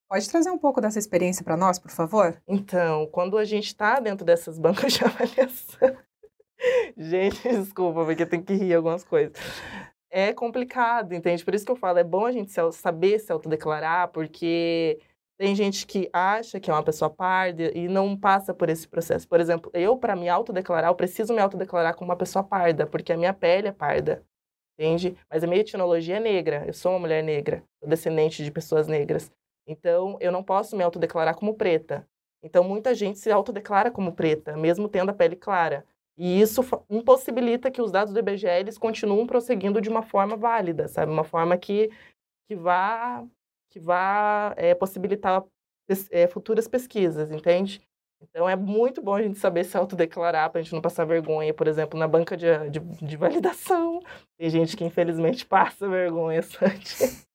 Pode 0.10 0.30
trazer 0.30 0.50
um 0.50 0.58
pouco 0.58 0.80
dessa 0.80 0.98
experiência 1.00 1.44
para 1.44 1.58
nós, 1.58 1.78
por 1.78 1.92
favor? 1.92 2.42
Então, 2.48 3.08
quando 3.08 3.38
a 3.38 3.44
gente 3.44 3.68
está 3.68 4.00
dentro 4.00 4.26
dessas 4.26 4.58
bancas 4.60 4.94
de 4.94 5.04
avaliação. 5.04 5.98
gente, 6.96 7.42
desculpa, 7.42 8.06
porque 8.06 8.26
tem 8.26 8.42
que 8.42 8.54
rir 8.54 8.74
algumas 8.74 9.04
coisas. 9.04 9.34
É 10.10 10.34
complicado, 10.34 11.14
entende? 11.14 11.44
Por 11.44 11.54
isso 11.54 11.66
que 11.66 11.72
eu 11.72 11.76
falo, 11.76 12.00
é 12.00 12.04
bom 12.04 12.26
a 12.26 12.32
gente 12.32 12.52
saber 12.72 13.20
se 13.20 13.32
autodeclarar, 13.32 14.08
porque 14.10 15.00
tem 15.38 15.54
gente 15.54 15.86
que 15.86 16.10
acha 16.14 16.60
que 16.60 16.72
é 16.72 16.74
uma 16.74 16.84
pessoa 16.84 17.10
parda 17.10 17.72
e 17.78 17.88
não 17.90 18.18
passa 18.18 18.54
por 18.54 18.70
esse 18.70 18.88
processo. 18.88 19.28
Por 19.28 19.40
exemplo, 19.40 19.70
eu, 19.74 19.98
para 19.98 20.16
me 20.16 20.30
autodeclarar, 20.30 20.90
eu 20.90 20.96
preciso 20.96 21.34
me 21.34 21.42
autodeclarar 21.42 21.96
como 21.96 22.10
uma 22.10 22.18
pessoa 22.18 22.44
parda, 22.44 22.88
porque 22.88 23.12
a 23.12 23.18
minha 23.18 23.34
pele 23.34 23.68
é 23.68 23.72
parda, 23.74 24.24
entende? 24.78 25.18
Mas 25.30 25.44
a 25.44 25.48
minha 25.48 25.62
etnologia 25.62 26.18
é 26.18 26.20
negra, 26.20 26.64
eu 26.68 26.74
sou 26.74 26.92
uma 26.94 27.00
mulher 27.00 27.24
negra, 27.24 27.64
sou 27.80 27.90
descendente 27.90 28.44
de 28.44 28.52
pessoas 28.52 28.88
negras. 28.88 29.32
Então, 29.66 30.18
eu 30.22 30.32
não 30.32 30.44
posso 30.44 30.78
me 30.78 30.84
autodeclarar 30.84 31.36
como 31.36 31.56
preta. 31.56 32.08
Então, 32.44 32.64
muita 32.64 32.94
gente 32.94 33.18
se 33.20 33.32
autodeclara 33.32 33.92
como 33.92 34.14
preta, 34.14 34.56
mesmo 34.56 34.88
tendo 34.88 35.10
a 35.10 35.14
pele 35.14 35.36
clara. 35.36 35.86
E 36.18 36.40
isso 36.40 36.62
impossibilita 36.90 37.70
que 37.70 37.82
os 37.82 37.92
dados 37.92 38.14
do 38.14 38.20
IBGE 38.20 38.48
eles 38.48 38.78
continuem 38.78 39.28
prosseguindo 39.28 39.82
de 39.82 39.90
uma 39.90 40.02
forma 40.02 40.36
válida, 40.36 40.88
sabe? 40.88 41.12
Uma 41.12 41.24
forma 41.24 41.58
que, 41.58 41.92
que 42.48 42.56
vá, 42.56 43.26
que 43.70 43.80
vá 43.80 44.54
é, 44.58 44.74
possibilitar 44.74 45.44
é, 46.12 46.28
futuras 46.28 46.68
pesquisas, 46.68 47.32
entende? 47.32 47.82
Então, 48.22 48.50
é 48.50 48.56
muito 48.56 49.02
bom 49.02 49.16
a 49.16 49.22
gente 49.22 49.38
saber 49.38 49.64
se 49.64 49.78
autodeclarar 49.78 50.50
para 50.50 50.60
a 50.60 50.64
gente 50.64 50.74
não 50.74 50.82
passar 50.82 51.06
vergonha, 51.06 51.54
por 51.54 51.68
exemplo, 51.68 52.00
na 52.00 52.08
banca 52.08 52.36
de, 52.36 52.48
de, 52.70 52.80
de 52.80 53.18
validação. 53.18 54.00
Tem 54.38 54.50
gente 54.50 54.76
que, 54.76 54.84
infelizmente, 54.84 55.46
passa 55.46 55.88
vergonha, 55.88 56.42
Sandy. 56.44 57.26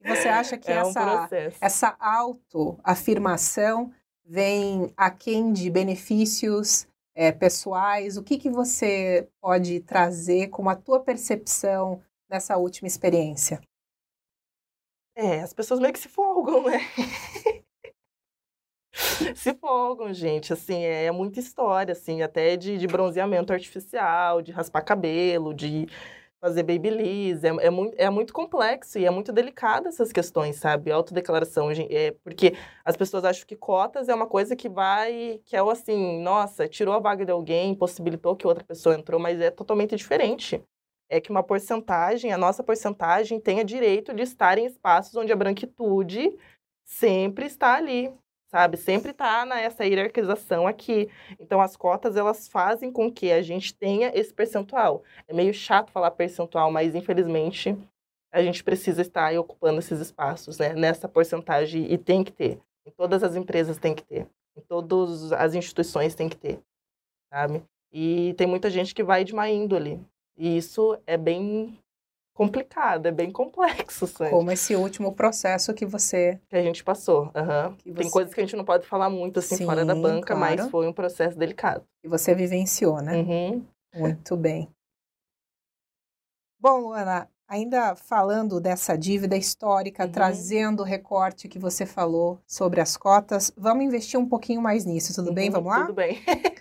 E 0.00 0.08
Você 0.08 0.28
acha 0.28 0.56
que 0.56 0.70
É 0.70 0.82
um 0.82 0.88
essa, 0.88 1.00
processo. 1.04 1.58
essa 1.60 1.96
autoafirmação 1.98 3.92
vem 4.24 4.92
aquém 4.96 5.52
de 5.52 5.68
benefícios 5.70 6.86
eh, 7.14 7.32
pessoais? 7.32 8.16
O 8.16 8.22
que, 8.22 8.38
que 8.38 8.50
você 8.50 9.28
pode 9.40 9.80
trazer 9.80 10.48
como 10.48 10.70
a 10.70 10.76
tua 10.76 11.00
percepção 11.00 12.00
nessa 12.30 12.56
última 12.56 12.86
experiência? 12.86 13.60
É, 15.16 15.40
as 15.40 15.52
pessoas 15.54 15.80
meio 15.80 15.92
que 15.92 15.98
se 15.98 16.08
folgam, 16.08 16.64
né? 16.64 16.78
se 19.34 19.54
folgam, 19.54 20.12
gente. 20.12 20.52
Assim, 20.52 20.84
é, 20.84 21.06
é 21.06 21.10
muita 21.10 21.40
história, 21.40 21.92
assim, 21.92 22.22
até 22.22 22.56
de, 22.56 22.78
de 22.78 22.86
bronzeamento 22.86 23.52
artificial, 23.52 24.42
de 24.42 24.52
raspar 24.52 24.82
cabelo, 24.82 25.54
de 25.54 25.86
fazer 26.40 26.62
babyliss. 26.62 27.44
É, 27.44 27.48
é, 27.48 27.70
muito, 27.70 27.94
é 27.98 28.10
muito 28.10 28.32
complexo 28.32 28.98
e 28.98 29.04
é 29.04 29.10
muito 29.10 29.32
delicado 29.32 29.88
essas 29.88 30.12
questões, 30.12 30.56
sabe? 30.56 30.90
Autodeclaração. 30.90 31.70
É, 31.90 32.12
porque 32.22 32.54
as 32.84 32.96
pessoas 32.96 33.24
acham 33.24 33.46
que 33.46 33.56
cotas 33.56 34.08
é 34.08 34.14
uma 34.14 34.26
coisa 34.26 34.54
que 34.56 34.68
vai, 34.68 35.40
que 35.44 35.56
é 35.56 35.62
o 35.62 35.70
assim, 35.70 36.22
nossa, 36.22 36.68
tirou 36.68 36.94
a 36.94 36.98
vaga 36.98 37.24
de 37.24 37.32
alguém, 37.32 37.74
possibilitou 37.74 38.36
que 38.36 38.46
outra 38.46 38.64
pessoa 38.64 38.94
entrou, 38.94 39.20
mas 39.20 39.40
é 39.40 39.50
totalmente 39.50 39.96
diferente 39.96 40.62
é 41.08 41.20
que 41.20 41.30
uma 41.30 41.42
porcentagem, 41.42 42.32
a 42.32 42.38
nossa 42.38 42.62
porcentagem, 42.62 43.40
tenha 43.40 43.64
direito 43.64 44.14
de 44.14 44.22
estar 44.22 44.58
em 44.58 44.66
espaços 44.66 45.14
onde 45.14 45.32
a 45.32 45.36
branquitude 45.36 46.36
sempre 46.84 47.46
está 47.46 47.74
ali, 47.74 48.12
sabe? 48.48 48.76
Sempre 48.76 49.10
está 49.10 49.44
nessa 49.44 49.84
hierarquização 49.84 50.66
aqui. 50.66 51.08
Então, 51.38 51.60
as 51.60 51.76
cotas, 51.76 52.16
elas 52.16 52.48
fazem 52.48 52.92
com 52.92 53.10
que 53.10 53.30
a 53.32 53.42
gente 53.42 53.74
tenha 53.74 54.10
esse 54.14 54.32
percentual. 54.32 55.02
É 55.28 55.34
meio 55.34 55.52
chato 55.52 55.90
falar 55.90 56.10
percentual, 56.12 56.70
mas, 56.70 56.94
infelizmente, 56.94 57.76
a 58.32 58.42
gente 58.42 58.62
precisa 58.62 59.02
estar 59.02 59.36
ocupando 59.38 59.78
esses 59.78 60.00
espaços, 60.00 60.58
né? 60.58 60.74
Nessa 60.74 61.08
porcentagem, 61.08 61.90
e 61.90 61.98
tem 61.98 62.22
que 62.22 62.32
ter. 62.32 62.58
Em 62.84 62.90
todas 62.90 63.22
as 63.22 63.34
empresas 63.34 63.78
tem 63.78 63.94
que 63.94 64.04
ter. 64.04 64.26
Em 64.56 64.60
todas 64.60 65.32
as 65.32 65.54
instituições 65.54 66.14
tem 66.14 66.28
que 66.28 66.36
ter, 66.36 66.60
sabe? 67.32 67.62
E 67.92 68.34
tem 68.34 68.46
muita 68.46 68.70
gente 68.70 68.94
que 68.94 69.02
vai 69.02 69.24
de 69.24 69.34
má 69.34 69.48
índole. 69.48 70.00
E 70.36 70.56
isso 70.56 70.98
é 71.06 71.16
bem 71.16 71.78
complicado, 72.36 73.06
é 73.06 73.10
bem 73.10 73.32
complexo, 73.32 74.06
Sandy, 74.06 74.30
Como 74.30 74.50
esse 74.52 74.76
último 74.76 75.12
processo 75.14 75.72
que 75.74 75.84
você. 75.86 76.38
que 76.48 76.56
a 76.56 76.62
gente 76.62 76.84
passou. 76.84 77.30
aham. 77.34 77.74
Que 77.78 77.92
Tem 77.92 78.04
você- 78.04 78.10
coisas 78.10 78.32
que 78.34 78.40
a 78.40 78.44
gente 78.44 78.54
não 78.54 78.64
pode 78.64 78.86
falar 78.86 79.10
muito 79.10 79.38
assim 79.40 79.64
fora 79.64 79.84
da 79.84 79.94
Sim, 79.94 80.02
banca, 80.02 80.36
mas 80.36 80.56
claro. 80.56 80.70
foi 80.70 80.86
um 80.86 80.92
processo 80.92 81.36
delicado. 81.38 81.84
que 82.02 82.08
você 82.08 82.34
vivenciou, 82.34 83.00
né? 83.02 83.16
Uhum. 83.16 83.66
Muito 83.94 84.36
bem. 84.36 84.68
Bom, 86.58 86.78
Luana, 86.80 87.28
ainda 87.48 87.94
falando 87.94 88.60
dessa 88.60 88.96
dívida 88.96 89.36
histórica, 89.36 90.04
Uhum. 90.04 90.10
trazendo 90.12 90.80
o 90.80 90.84
recorte 90.84 91.48
que 91.48 91.58
você 91.58 91.86
falou 91.86 92.40
sobre 92.46 92.80
as 92.80 92.96
cotas, 92.96 93.52
vamos 93.56 93.84
investir 93.84 94.18
um 94.18 94.26
pouquinho 94.28 94.60
mais 94.60 94.84
nisso, 94.84 95.14
tudo 95.14 95.32
bem? 95.32 95.48
Uhum, 95.48 95.54
Vamos 95.54 95.70
lá? 95.70 95.80
Tudo 95.86 95.94
bem. 95.94 96.18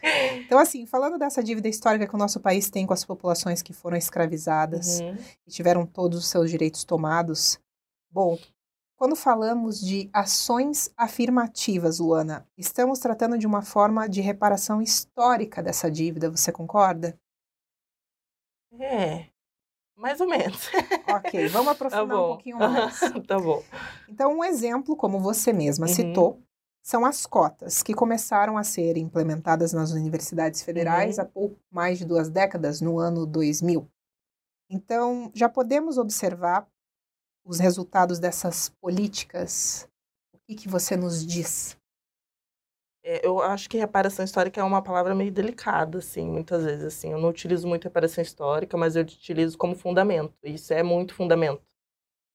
Então, 0.45 0.59
assim, 0.59 0.85
falando 0.85 1.17
dessa 1.17 1.43
dívida 1.43 1.67
histórica 1.67 2.05
que 2.07 2.13
o 2.13 2.17
nosso 2.19 2.39
país 2.39 2.69
tem 2.69 2.85
com 2.85 2.93
as 2.93 3.03
populações 3.03 3.63
que 3.63 3.73
foram 3.73 3.97
escravizadas 3.97 4.99
Uhum. 4.99 5.17
e 5.47 5.51
tiveram 5.51 5.85
todos 5.85 6.19
os 6.19 6.27
seus 6.27 6.51
direitos 6.51 6.83
tomados, 6.83 7.59
bom, 8.11 8.37
quando 8.95 9.15
falamos 9.15 9.81
de 9.81 10.07
ações 10.13 10.91
afirmativas, 10.95 11.97
Luana, 11.99 12.47
estamos 12.55 12.99
tratando 12.99 13.37
de 13.37 13.47
uma 13.47 13.63
forma 13.63 14.07
de 14.07 14.21
reparação 14.21 14.79
histórica 14.81 15.63
dessa 15.63 15.89
dívida, 15.89 16.29
você 16.29 16.51
concorda? 16.51 17.19
É, 18.79 19.25
mais 19.97 20.19
ou 20.21 20.27
menos. 20.27 20.69
Ok, 21.07 21.47
vamos 21.49 21.67
Tá 21.67 21.71
aprofundar 21.71 22.05
um 22.05 22.07
bom. 22.21 22.27
pouquinho 22.29 22.57
mais. 22.57 22.99
tá 23.27 23.39
bom. 23.39 23.63
Então, 24.07 24.33
um 24.37 24.43
exemplo, 24.43 24.95
como 24.95 25.19
você 25.19 25.51
mesma 25.53 25.87
Uhum. 25.87 25.93
citou, 25.93 26.41
são 26.83 27.03
as 27.05 27.25
cotas, 27.25 27.81
que 27.81 27.93
começaram 27.93 28.57
a 28.57 28.63
ser 28.63 28.95
implementadas 28.97 29.73
nas 29.73 29.91
universidades 29.91 30.61
federais 30.61 31.17
Uhum. 31.17 31.23
há 31.23 31.27
pouco 31.27 31.59
mais 31.71 31.97
de 31.97 32.05
duas 32.05 32.29
décadas, 32.29 32.79
no 32.81 32.99
ano 32.99 33.25
2000. 33.25 33.89
Então, 34.69 35.31
já 35.33 35.47
podemos 35.49 35.97
observar 35.97 36.67
os 37.43 37.59
resultados 37.59 38.19
dessas 38.19 38.69
políticas? 38.81 39.87
O 40.33 40.37
que, 40.47 40.55
que 40.55 40.67
você 40.67 40.95
nos 40.95 41.25
diz? 41.25 41.77
É, 43.07 43.25
eu 43.25 43.39
acho 43.39 43.69
que 43.69 43.77
reparação 43.77 44.25
histórica 44.25 44.59
é 44.59 44.63
uma 44.63 44.81
palavra 44.81 45.13
meio 45.13 45.31
delicada, 45.31 45.99
assim, 45.99 46.27
muitas 46.27 46.63
vezes, 46.65 46.83
assim. 46.85 47.11
Eu 47.11 47.19
não 47.19 47.29
utilizo 47.29 47.67
muito 47.67 47.83
reparação 47.83 48.23
histórica, 48.23 48.75
mas 48.75 48.95
eu 48.95 49.03
utilizo 49.03 49.55
como 49.59 49.75
fundamento. 49.75 50.33
Isso 50.43 50.73
é 50.73 50.81
muito 50.81 51.13
fundamento, 51.13 51.61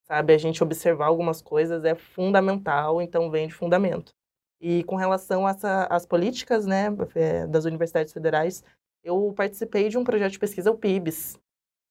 sabe? 0.07 0.33
A 0.33 0.39
gente 0.39 0.62
observar 0.62 1.07
algumas 1.07 1.43
coisas 1.43 1.85
é 1.85 1.97
fundamental, 1.97 3.03
então 3.03 3.31
vem 3.33 3.49
de 3.49 3.55
fundamento. 3.55 4.12
E 4.61 4.85
com 4.85 4.95
relação 4.95 5.45
às 5.47 6.07
políticas, 6.07 6.67
né, 6.67 6.87
é, 7.17 7.47
das 7.49 7.65
universidades 7.65 8.12
federais, 8.12 8.62
eu 9.03 9.33
participei 9.37 9.89
de 9.89 9.99
um 9.99 10.05
projeto 10.05 10.33
de 10.33 10.39
pesquisa, 10.39 10.71
o 10.71 10.79
PIBS. 10.79 11.37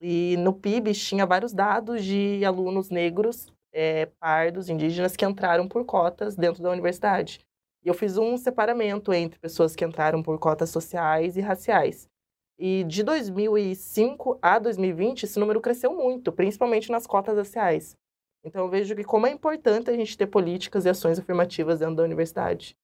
E 0.01 0.38
no 0.38 0.53
PIBS 0.53 1.00
tinha 1.00 1.25
vários 1.25 1.51
dados 1.51 2.01
de 2.05 2.45
alunos 2.45 2.89
negros, 2.89 3.51
é, 3.74 4.05
pardos, 4.19 4.69
indígenas, 4.69 5.17
que 5.17 5.25
entraram 5.25 5.67
por 5.67 5.83
cotas 5.86 6.38
dentro 6.38 6.63
da 6.63 6.71
universidade. 6.71 7.41
E 7.83 7.88
eu 7.88 7.93
fiz 7.93 8.17
um 8.17 8.38
separamento 8.38 9.13
entre 9.13 9.39
pessoas 9.39 9.75
que 9.75 9.86
entraram 9.86 10.21
por 10.21 10.38
cotas 10.38 10.69
sociais 10.69 11.38
e 11.38 11.41
raciais. 11.41 12.09
E 12.57 12.83
de 12.83 13.03
2005 13.03 14.38
a 14.41 14.59
2020, 14.59 15.24
esse 15.24 15.39
número 15.39 15.62
cresceu 15.62 15.95
muito, 15.95 16.31
principalmente 16.31 16.91
nas 16.91 17.07
cotas 17.07 17.38
raciais. 17.38 17.98
Então 18.43 18.65
eu 18.65 18.69
vejo 18.69 18.95
que 18.95 19.03
como 19.03 19.27
é 19.27 19.31
importante 19.31 19.89
a 19.89 19.93
gente 19.93 20.17
ter 20.17 20.27
políticas 20.27 20.86
e 20.86 20.89
ações 20.89 21.17
afirmativas 21.17 21.79
dentro 21.79 21.95
da 21.95 22.03
universidade. 22.03 22.77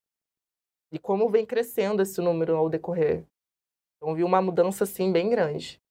E 0.91 0.99
como 0.99 1.29
vem 1.29 1.45
crescendo 1.45 2.01
esse 2.01 2.21
número 2.21 2.55
ao 2.55 2.69
decorrer. 2.69 3.25
Então 3.97 4.15
vi 4.15 4.23
uma 4.23 4.41
mudança 4.41 4.85
assim 4.85 5.11
bem 5.11 5.29
grande. 5.29 5.81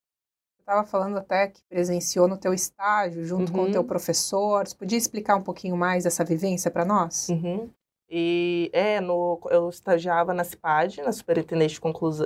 Você 0.56 0.62
estava 0.62 0.86
falando 0.86 1.18
até 1.18 1.48
que 1.48 1.62
presenciou 1.68 2.26
no 2.26 2.38
teu 2.38 2.54
estágio 2.54 3.22
junto 3.24 3.52
uhum. 3.52 3.58
com 3.58 3.64
o 3.64 3.72
teu 3.72 3.82
uhum. 3.82 3.86
professor. 3.86 4.66
Você 4.66 4.74
podia 4.74 4.96
explicar 4.96 5.36
um 5.36 5.42
pouquinho 5.42 5.76
mais 5.76 6.06
essa 6.06 6.24
vivência 6.24 6.70
para 6.70 6.86
nós? 6.86 7.28
Uhum. 7.28 7.70
E 8.16 8.70
é, 8.72 9.00
no, 9.00 9.40
eu 9.50 9.68
estagiava 9.68 10.32
na 10.32 10.44
CIPAD, 10.44 11.02
na 11.02 11.10
Superintendente 11.10 11.80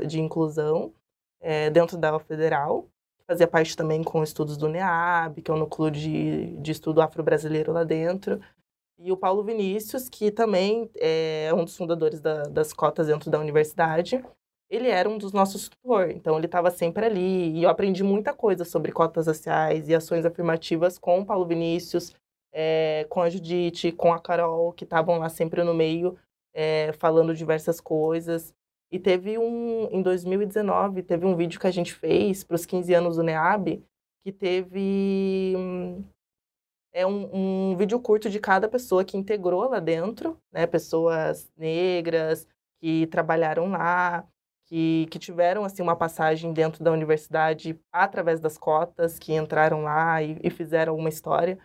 de 0.06 0.20
Inclusão, 0.20 0.92
é, 1.40 1.70
dentro 1.70 1.96
da 1.96 2.18
Federal. 2.18 2.86
Fazia 3.26 3.48
parte 3.48 3.74
também 3.74 4.04
com 4.04 4.22
estudos 4.22 4.58
do 4.58 4.68
NEAB, 4.68 5.40
que 5.40 5.50
é 5.50 5.54
o 5.54 5.56
núcleo 5.56 5.90
de, 5.90 6.58
de 6.58 6.72
estudo 6.72 7.00
afro-brasileiro 7.00 7.72
lá 7.72 7.84
dentro. 7.84 8.38
E 8.98 9.10
o 9.10 9.16
Paulo 9.16 9.42
Vinícius, 9.42 10.10
que 10.10 10.30
também 10.30 10.90
é 10.96 11.50
um 11.54 11.64
dos 11.64 11.74
fundadores 11.74 12.20
da, 12.20 12.42
das 12.42 12.70
cotas 12.70 13.06
dentro 13.06 13.30
da 13.30 13.38
universidade, 13.38 14.22
ele 14.68 14.90
era 14.90 15.08
um 15.08 15.16
dos 15.16 15.32
nossos 15.32 15.70
tutores, 15.70 16.14
então 16.14 16.36
ele 16.36 16.44
estava 16.44 16.70
sempre 16.70 17.06
ali. 17.06 17.52
E 17.52 17.62
eu 17.62 17.70
aprendi 17.70 18.04
muita 18.04 18.34
coisa 18.34 18.62
sobre 18.62 18.92
cotas 18.92 19.26
raciais 19.26 19.88
e 19.88 19.94
ações 19.94 20.26
afirmativas 20.26 20.98
com 20.98 21.20
o 21.20 21.24
Paulo 21.24 21.46
Vinícius, 21.46 22.14
é, 22.52 23.06
com 23.08 23.20
a 23.22 23.30
Judite, 23.30 23.92
com 23.92 24.12
a 24.12 24.20
Carol, 24.20 24.72
que 24.72 24.84
estavam 24.84 25.18
lá 25.18 25.28
sempre 25.28 25.62
no 25.62 25.74
meio, 25.74 26.18
é, 26.54 26.92
falando 26.94 27.34
diversas 27.34 27.80
coisas. 27.80 28.54
E 28.90 28.98
teve 28.98 29.38
um, 29.38 29.88
em 29.90 30.02
2019, 30.02 31.02
teve 31.02 31.26
um 31.26 31.36
vídeo 31.36 31.60
que 31.60 31.66
a 31.66 31.70
gente 31.70 31.92
fez 31.92 32.42
para 32.42 32.56
os 32.56 32.64
15 32.64 32.94
anos 32.94 33.16
do 33.16 33.22
NEAB, 33.22 33.84
que 34.24 34.32
teve 34.32 35.54
é 36.92 37.06
um, 37.06 37.70
um, 37.72 37.76
vídeo 37.76 38.00
curto 38.00 38.30
de 38.30 38.40
cada 38.40 38.68
pessoa 38.68 39.04
que 39.04 39.16
integrou 39.16 39.68
lá 39.68 39.78
dentro, 39.78 40.38
né? 40.50 40.66
Pessoas 40.66 41.50
negras 41.56 42.46
que 42.80 43.06
trabalharam 43.08 43.70
lá, 43.70 44.26
que, 44.66 45.06
que 45.10 45.18
tiveram 45.18 45.64
assim 45.64 45.82
uma 45.82 45.96
passagem 45.96 46.52
dentro 46.52 46.82
da 46.82 46.92
universidade 46.92 47.78
através 47.92 48.40
das 48.40 48.58
cotas, 48.58 49.18
que 49.18 49.34
entraram 49.34 49.82
lá 49.82 50.22
e, 50.22 50.38
e 50.42 50.50
fizeram 50.50 50.96
uma 50.96 51.08
história. 51.08 51.58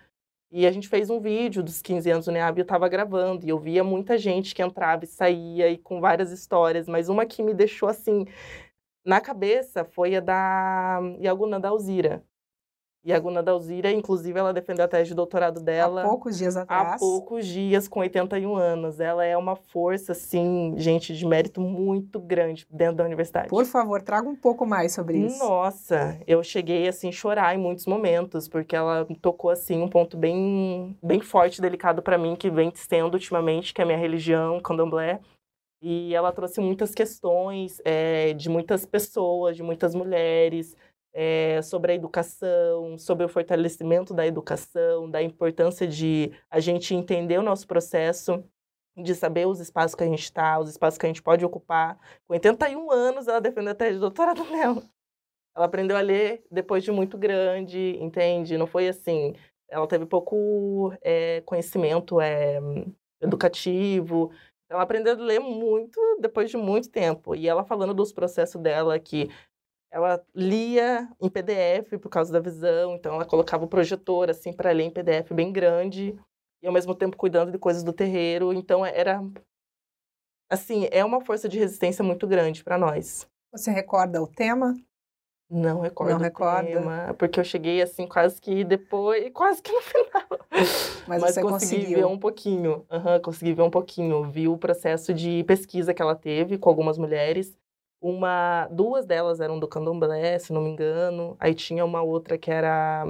E 0.55 0.67
a 0.67 0.71
gente 0.71 0.87
fez 0.87 1.09
um 1.09 1.19
vídeo 1.19 1.63
dos 1.63 1.81
15 1.81 2.11
anos 2.11 2.25
do 2.27 2.31
NEAB, 2.31 2.59
eu 2.59 2.61
estava 2.61 2.87
gravando, 2.87 3.43
e 3.43 3.49
eu 3.49 3.57
via 3.57 3.83
muita 3.83 4.19
gente 4.19 4.53
que 4.53 4.61
entrava 4.61 5.03
e 5.03 5.07
saía, 5.07 5.67
e 5.71 5.79
com 5.79 5.99
várias 5.99 6.31
histórias, 6.31 6.87
mas 6.87 7.09
uma 7.09 7.25
que 7.25 7.41
me 7.41 7.55
deixou, 7.55 7.89
assim, 7.89 8.27
na 9.05 9.19
cabeça 9.19 9.83
foi 9.83 10.15
a 10.15 10.19
da 10.19 10.99
Yaguna 11.19 11.59
da 11.59 11.69
Alzira, 11.69 12.23
e 13.05 13.11
a 13.11 13.19
Guna 13.19 13.43
Dalzira, 13.43 13.91
inclusive, 13.91 14.39
ela 14.39 14.53
defendeu 14.53 14.85
a 14.85 14.87
tese 14.87 15.09
de 15.09 15.15
doutorado 15.15 15.59
dela. 15.59 16.03
Há 16.03 16.07
poucos 16.07 16.37
dias 16.37 16.55
atrás. 16.55 16.93
Há 16.93 16.97
poucos 16.97 17.45
dias, 17.45 17.85
com 17.85 17.99
81 17.99 18.55
anos. 18.55 19.01
Ela 19.01 19.25
é 19.25 19.35
uma 19.35 19.57
força, 19.57 20.13
assim, 20.13 20.73
gente, 20.77 21.13
de 21.13 21.25
mérito 21.25 21.59
muito 21.59 22.17
grande 22.17 22.65
dentro 22.71 22.95
da 22.95 23.03
universidade. 23.03 23.49
Por 23.49 23.65
favor, 23.65 24.01
traga 24.01 24.29
um 24.29 24.35
pouco 24.37 24.65
mais 24.65 24.93
sobre 24.93 25.17
isso. 25.17 25.39
Nossa, 25.43 26.17
eu 26.25 26.41
cheguei, 26.41 26.87
assim, 26.87 27.09
a 27.09 27.11
chorar 27.11 27.53
em 27.53 27.57
muitos 27.57 27.85
momentos, 27.85 28.47
porque 28.47 28.73
ela 28.73 29.05
tocou, 29.21 29.51
assim, 29.51 29.81
um 29.81 29.89
ponto 29.89 30.15
bem, 30.15 30.97
bem 31.03 31.19
forte, 31.19 31.61
delicado 31.61 32.01
para 32.01 32.17
mim, 32.17 32.37
que 32.37 32.49
vem 32.49 32.71
sendo 32.73 33.15
ultimamente, 33.15 33.73
que 33.73 33.81
é 33.81 33.83
a 33.83 33.87
minha 33.87 33.99
religião, 33.99 34.61
candomblé. 34.61 35.19
E 35.81 36.15
ela 36.15 36.31
trouxe 36.31 36.61
muitas 36.61 36.95
questões 36.95 37.81
é, 37.83 38.31
de 38.31 38.47
muitas 38.47 38.85
pessoas, 38.85 39.57
de 39.57 39.61
muitas 39.61 39.93
mulheres, 39.93 40.77
é, 41.13 41.61
sobre 41.61 41.91
a 41.91 41.95
educação, 41.95 42.97
sobre 42.97 43.25
o 43.25 43.29
fortalecimento 43.29 44.13
da 44.13 44.25
educação, 44.25 45.09
da 45.09 45.21
importância 45.21 45.87
de 45.87 46.31
a 46.49 46.59
gente 46.59 46.95
entender 46.95 47.37
o 47.37 47.43
nosso 47.43 47.67
processo, 47.67 48.43
de 48.97 49.13
saber 49.13 49.47
os 49.47 49.59
espaços 49.59 49.95
que 49.95 50.03
a 50.03 50.07
gente 50.07 50.23
está, 50.23 50.59
os 50.59 50.69
espaços 50.69 50.97
que 50.97 51.05
a 51.05 51.09
gente 51.09 51.21
pode 51.21 51.45
ocupar. 51.45 51.97
Com 52.27 52.33
81 52.33 52.91
anos, 52.91 53.27
ela 53.27 53.39
defendeu 53.39 53.71
até 53.71 53.91
de 53.91 53.99
doutorado 53.99 54.43
dela. 54.49 54.83
Ela 55.55 55.65
aprendeu 55.65 55.95
a 55.95 56.01
ler 56.01 56.43
depois 56.49 56.83
de 56.83 56.91
muito 56.91 57.17
grande, 57.17 57.97
entende? 58.01 58.57
Não 58.57 58.65
foi 58.65 58.87
assim. 58.87 59.35
Ela 59.69 59.87
teve 59.87 60.05
pouco 60.05 60.93
é, 61.01 61.41
conhecimento 61.41 62.19
é, 62.19 62.59
educativo. 63.21 64.31
Ela 64.69 64.81
aprendeu 64.81 65.13
a 65.13 65.17
ler 65.17 65.39
muito 65.39 65.99
depois 66.19 66.49
de 66.49 66.57
muito 66.57 66.89
tempo. 66.89 67.35
E 67.35 67.47
ela 67.47 67.63
falando 67.63 67.93
dos 67.93 68.11
processos 68.11 68.59
dela, 68.61 68.97
que 68.99 69.29
ela 69.93 70.25
lia 70.33 71.07
em 71.21 71.29
PDF 71.29 71.99
por 72.01 72.09
causa 72.09 72.33
da 72.33 72.39
visão, 72.39 72.95
então 72.95 73.13
ela 73.13 73.25
colocava 73.25 73.63
o 73.63 73.67
projetor 73.67 74.27
assim 74.27 74.51
para 74.51 74.71
ler 74.71 74.85
em 74.85 74.89
PDF 74.91 75.31
bem 75.31 75.53
grande 75.53 76.19
e 76.63 76.65
ao 76.67 76.73
mesmo 76.73 76.95
tempo 76.95 77.15
cuidando 77.15 77.51
de 77.51 77.59
coisas 77.59 77.83
do 77.83 77.93
terreiro, 77.93 78.51
então 78.51 78.83
era 78.83 79.21
assim, 80.49 80.87
é 80.91 81.05
uma 81.05 81.21
força 81.21 81.47
de 81.47 81.59
resistência 81.59 82.03
muito 82.03 82.25
grande 82.25 82.63
para 82.63 82.75
nós. 82.75 83.27
Você 83.51 83.69
recorda 83.69 84.19
o 84.19 84.25
tema? 84.27 84.75
Não 85.47 85.81
recordo 85.81 86.09
Não 86.13 86.17
recorda. 86.17 86.67
tema, 86.67 87.13
porque 87.19 87.39
eu 87.39 87.43
cheguei 87.43 87.79
assim 87.79 88.07
quase 88.07 88.41
que 88.41 88.63
depois, 88.63 89.31
quase 89.31 89.61
que 89.61 89.71
no 89.71 89.81
final. 89.83 90.27
Mas, 91.07 91.21
Mas 91.21 91.37
consegui 91.37 91.41
conseguiu. 91.41 91.97
ver 91.99 92.05
um 92.05 92.17
pouquinho. 92.17 92.85
Uhum, 92.89 93.21
consegui 93.21 93.53
ver 93.53 93.61
um 93.61 93.69
pouquinho. 93.69 94.23
Vi 94.31 94.47
o 94.47 94.57
processo 94.57 95.13
de 95.13 95.43
pesquisa 95.43 95.93
que 95.93 96.01
ela 96.01 96.15
teve 96.15 96.57
com 96.57 96.67
algumas 96.69 96.97
mulheres 96.97 97.55
uma, 98.03 98.67
duas 98.69 99.05
delas 99.05 99.39
eram 99.39 99.57
do 99.57 99.65
candomblé, 99.65 100.37
se 100.37 100.51
não 100.51 100.61
me 100.61 100.69
engano. 100.69 101.37
Aí 101.39 101.55
tinha 101.55 101.85
uma 101.85 102.01
outra 102.01 102.37
que 102.37 102.51
era 102.51 103.05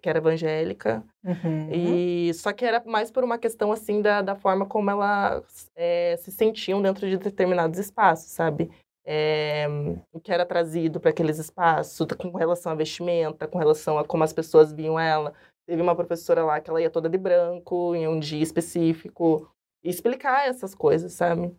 que 0.00 0.08
era 0.08 0.20
evangélica. 0.20 1.04
Uhum. 1.22 1.68
E 1.70 2.32
só 2.32 2.50
que 2.50 2.64
era 2.64 2.82
mais 2.86 3.10
por 3.10 3.24
uma 3.24 3.36
questão 3.36 3.70
assim 3.72 4.00
da, 4.00 4.22
da 4.22 4.34
forma 4.34 4.64
como 4.64 4.90
elas 4.90 5.70
é, 5.74 6.16
se 6.16 6.30
sentiam 6.30 6.80
dentro 6.80 7.06
de 7.10 7.18
determinados 7.18 7.78
espaços, 7.78 8.30
sabe? 8.30 8.70
É, 9.04 9.66
o 10.12 10.20
que 10.20 10.32
era 10.32 10.46
trazido 10.46 10.98
para 11.00 11.10
aqueles 11.10 11.38
espaços, 11.38 12.06
com 12.16 12.30
relação 12.30 12.72
à 12.72 12.74
vestimenta, 12.74 13.48
com 13.48 13.58
relação 13.58 13.98
a 13.98 14.04
como 14.04 14.24
as 14.24 14.32
pessoas 14.32 14.72
viam 14.72 14.98
ela. 14.98 15.34
Teve 15.66 15.82
uma 15.82 15.96
professora 15.96 16.44
lá 16.44 16.60
que 16.60 16.70
ela 16.70 16.80
ia 16.80 16.88
toda 16.88 17.08
de 17.08 17.18
branco 17.18 17.94
em 17.94 18.08
um 18.08 18.18
dia 18.18 18.42
específico 18.42 19.50
e 19.82 19.90
explicar 19.90 20.48
essas 20.48 20.74
coisas, 20.74 21.12
sabe? 21.12 21.54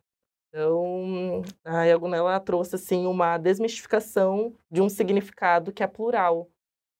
Então, 0.54 1.42
a 1.66 1.84
Yagunela 1.86 2.40
trouxe 2.40 2.76
assim 2.76 3.08
uma 3.08 3.40
desmistificação 3.40 4.54
de 4.70 4.84
um 4.84 4.88
significado 4.88 5.74
que 5.74 5.82
é 5.82 5.88
plural, 5.88 6.48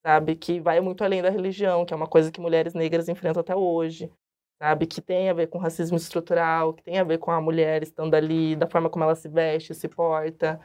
sabe, 0.04 0.36
que 0.36 0.60
vai 0.60 0.82
muito 0.82 1.04
além 1.04 1.22
da 1.22 1.30
religião, 1.30 1.86
que 1.86 1.94
é 1.94 1.96
uma 1.96 2.08
coisa 2.08 2.32
que 2.32 2.42
mulheres 2.42 2.74
negras 2.74 3.08
enfrentam 3.08 3.42
até 3.42 3.56
hoje, 3.56 4.12
sabe, 4.60 4.88
que 4.88 5.00
tem 5.00 5.30
a 5.30 5.34
ver 5.34 5.48
com 5.48 5.60
racismo 5.60 5.96
estrutural, 5.96 6.74
que 6.74 6.82
tem 6.82 6.98
a 6.98 7.04
ver 7.04 7.20
com 7.20 7.30
a 7.30 7.40
mulher 7.40 7.84
estando 7.84 8.16
ali, 8.16 8.56
da 8.56 8.66
forma 8.66 8.90
como 8.90 9.04
ela 9.04 9.16
se 9.16 9.30
veste, 9.30 9.76
se 9.76 9.88
porta. 9.88 10.60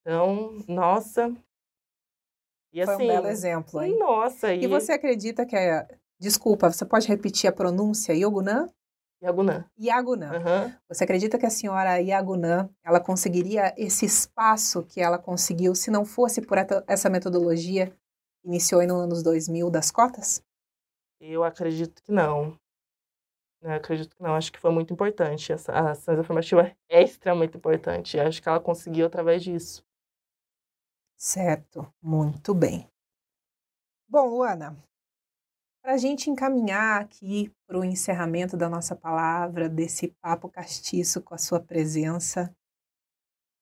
Então, 0.00 0.64
nossa. 0.66 1.30
E, 2.72 2.82
Foi 2.82 2.94
um 2.94 2.96
assim, 2.96 3.06
belo 3.08 3.26
exemplo, 3.26 3.82
hein? 3.82 3.98
Nossa. 3.98 4.54
E, 4.54 4.64
e 4.64 4.66
você 4.66 4.92
acredita 4.92 5.44
que 5.44 5.54
é... 5.54 5.86
Desculpa, 6.18 6.72
você 6.72 6.86
pode 6.86 7.06
repetir 7.08 7.46
a 7.46 7.52
pronúncia 7.52 8.14
Yogunã? 8.14 8.70
Yagunã. 9.22 9.64
Yagunã. 9.78 10.32
Uhum. 10.32 10.74
Você 10.88 11.04
acredita 11.04 11.38
que 11.38 11.46
a 11.46 11.50
senhora 11.50 11.98
Yagunã, 12.00 12.68
ela 12.84 13.00
conseguiria 13.00 13.74
esse 13.76 14.04
espaço 14.04 14.82
que 14.84 15.00
ela 15.00 15.18
conseguiu 15.18 15.74
se 15.74 15.90
não 15.90 16.04
fosse 16.04 16.42
por 16.42 16.58
essa 16.86 17.08
metodologia 17.08 17.88
que 17.88 18.48
iniciou 18.48 18.82
nos 18.86 19.02
anos 19.02 19.22
2000 19.22 19.70
das 19.70 19.90
cotas? 19.90 20.42
Eu 21.18 21.42
acredito 21.42 22.02
que 22.02 22.12
não. 22.12 22.58
Eu 23.62 23.72
acredito 23.72 24.14
que 24.14 24.22
não. 24.22 24.34
Acho 24.34 24.52
que 24.52 24.60
foi 24.60 24.70
muito 24.70 24.92
importante. 24.92 25.52
Essa, 25.52 25.72
a 25.72 25.90
ação 25.92 26.18
afirmativa 26.20 26.76
é 26.88 27.02
extremamente 27.02 27.56
importante. 27.56 28.20
Acho 28.20 28.42
que 28.42 28.48
ela 28.48 28.60
conseguiu 28.60 29.06
através 29.06 29.42
disso. 29.42 29.84
Certo. 31.16 31.90
Muito 32.02 32.54
bem. 32.54 32.86
Bom, 34.08 34.28
Luana, 34.28 34.76
para 35.86 35.94
a 35.94 35.98
gente 35.98 36.28
encaminhar 36.28 37.00
aqui 37.00 37.48
para 37.64 37.78
o 37.78 37.84
encerramento 37.84 38.56
da 38.56 38.68
nossa 38.68 38.96
palavra, 38.96 39.68
desse 39.68 40.08
papo 40.20 40.48
castiço 40.48 41.22
com 41.22 41.32
a 41.32 41.38
sua 41.38 41.60
presença, 41.60 42.52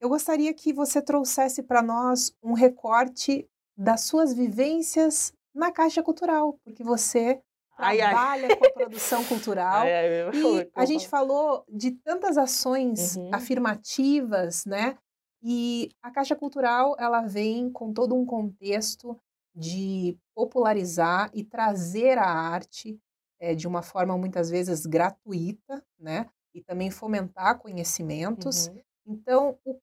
eu 0.00 0.08
gostaria 0.08 0.54
que 0.54 0.72
você 0.72 1.02
trouxesse 1.02 1.62
para 1.62 1.82
nós 1.82 2.34
um 2.42 2.54
recorte 2.54 3.46
das 3.76 4.04
suas 4.06 4.32
vivências 4.32 5.34
na 5.54 5.70
Caixa 5.70 6.02
Cultural, 6.02 6.58
porque 6.64 6.82
você 6.82 7.42
ai, 7.76 7.98
trabalha 7.98 8.48
ai. 8.48 8.56
com 8.56 8.66
a 8.68 8.72
produção 8.72 9.22
cultural. 9.28 9.82
Ai, 9.82 10.32
e 10.32 10.70
a 10.74 10.86
gente 10.86 11.06
falou 11.06 11.62
de 11.68 11.90
tantas 11.90 12.38
ações 12.38 13.16
uhum. 13.16 13.34
afirmativas, 13.34 14.64
né? 14.64 14.96
E 15.42 15.90
a 16.02 16.10
Caixa 16.10 16.34
Cultural, 16.34 16.96
ela 16.98 17.20
vem 17.20 17.70
com 17.70 17.92
todo 17.92 18.14
um 18.14 18.24
contexto 18.24 19.14
de 19.54 20.18
popularizar 20.34 21.30
e 21.32 21.44
trazer 21.44 22.18
a 22.18 22.28
arte 22.28 23.00
é, 23.40 23.54
de 23.54 23.68
uma 23.68 23.82
forma 23.82 24.16
muitas 24.18 24.50
vezes 24.50 24.86
gratuita, 24.86 25.84
né, 25.98 26.26
e 26.54 26.62
também 26.62 26.90
fomentar 26.90 27.58
conhecimentos. 27.58 28.68
Uhum. 28.68 28.82
Então, 29.06 29.58
o 29.64 29.78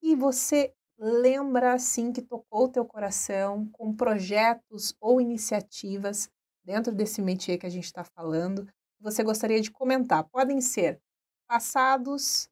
que 0.00 0.14
você 0.14 0.72
lembra 0.98 1.74
assim 1.74 2.12
que 2.12 2.22
tocou 2.22 2.64
o 2.64 2.68
teu 2.68 2.84
coração 2.84 3.66
com 3.72 3.94
projetos 3.94 4.94
ou 5.00 5.20
iniciativas 5.20 6.30
dentro 6.64 6.92
desse 6.94 7.22
métier 7.22 7.58
que 7.58 7.66
a 7.66 7.70
gente 7.70 7.86
está 7.86 8.04
falando, 8.04 8.66
que 8.66 9.02
você 9.02 9.22
gostaria 9.22 9.60
de 9.60 9.70
comentar? 9.70 10.24
Podem 10.24 10.60
ser 10.60 11.00
passados, 11.48 12.48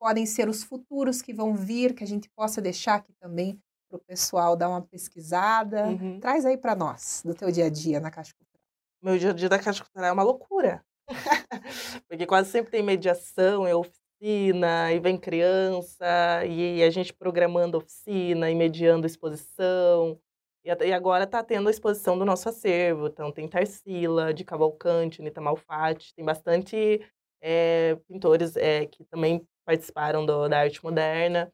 podem 0.00 0.26
ser 0.26 0.48
os 0.48 0.64
futuros 0.64 1.22
que 1.22 1.32
vão 1.32 1.54
vir, 1.54 1.94
que 1.94 2.02
a 2.02 2.06
gente 2.06 2.28
possa 2.30 2.60
deixar 2.60 2.96
aqui 2.96 3.12
também 3.20 3.62
para 3.92 3.98
o 3.98 4.04
pessoal 4.06 4.56
dar 4.56 4.68
uma 4.68 4.80
pesquisada. 4.80 5.88
Uhum. 5.88 6.18
Traz 6.18 6.46
aí 6.46 6.56
para 6.56 6.74
nós, 6.74 7.22
do 7.24 7.34
teu 7.34 7.50
dia 7.50 7.66
a 7.66 7.70
dia 7.70 8.00
na 8.00 8.10
Caixa 8.10 8.32
Cultural. 8.34 8.62
Meu 9.02 9.18
dia 9.18 9.30
a 9.30 9.34
dia 9.34 9.48
da 9.48 9.58
Caixa 9.58 9.84
Cultural 9.84 10.08
é 10.08 10.12
uma 10.12 10.22
loucura. 10.22 10.82
Porque 12.08 12.26
quase 12.26 12.50
sempre 12.50 12.70
tem 12.70 12.82
mediação, 12.82 13.66
é 13.66 13.74
oficina, 13.74 14.92
e 14.92 14.98
vem 14.98 15.18
criança, 15.18 16.06
e 16.46 16.82
a 16.82 16.90
gente 16.90 17.12
programando 17.12 17.76
oficina 17.76 18.50
e 18.50 18.54
mediando 18.54 19.06
exposição. 19.06 20.18
E 20.64 20.92
agora 20.92 21.24
está 21.24 21.42
tendo 21.42 21.66
a 21.66 21.70
exposição 21.70 22.16
do 22.16 22.24
nosso 22.24 22.48
acervo. 22.48 23.08
Então, 23.08 23.32
tem 23.32 23.48
Tarsila, 23.48 24.32
de 24.32 24.44
Cavalcante, 24.44 25.20
Nita 25.20 25.40
Malfatti, 25.40 26.14
tem 26.14 26.24
bastante 26.24 27.04
é, 27.42 27.96
pintores 28.08 28.56
é, 28.56 28.86
que 28.86 29.04
também 29.04 29.44
participaram 29.66 30.24
do, 30.24 30.48
da 30.48 30.60
arte 30.60 30.82
moderna. 30.82 31.52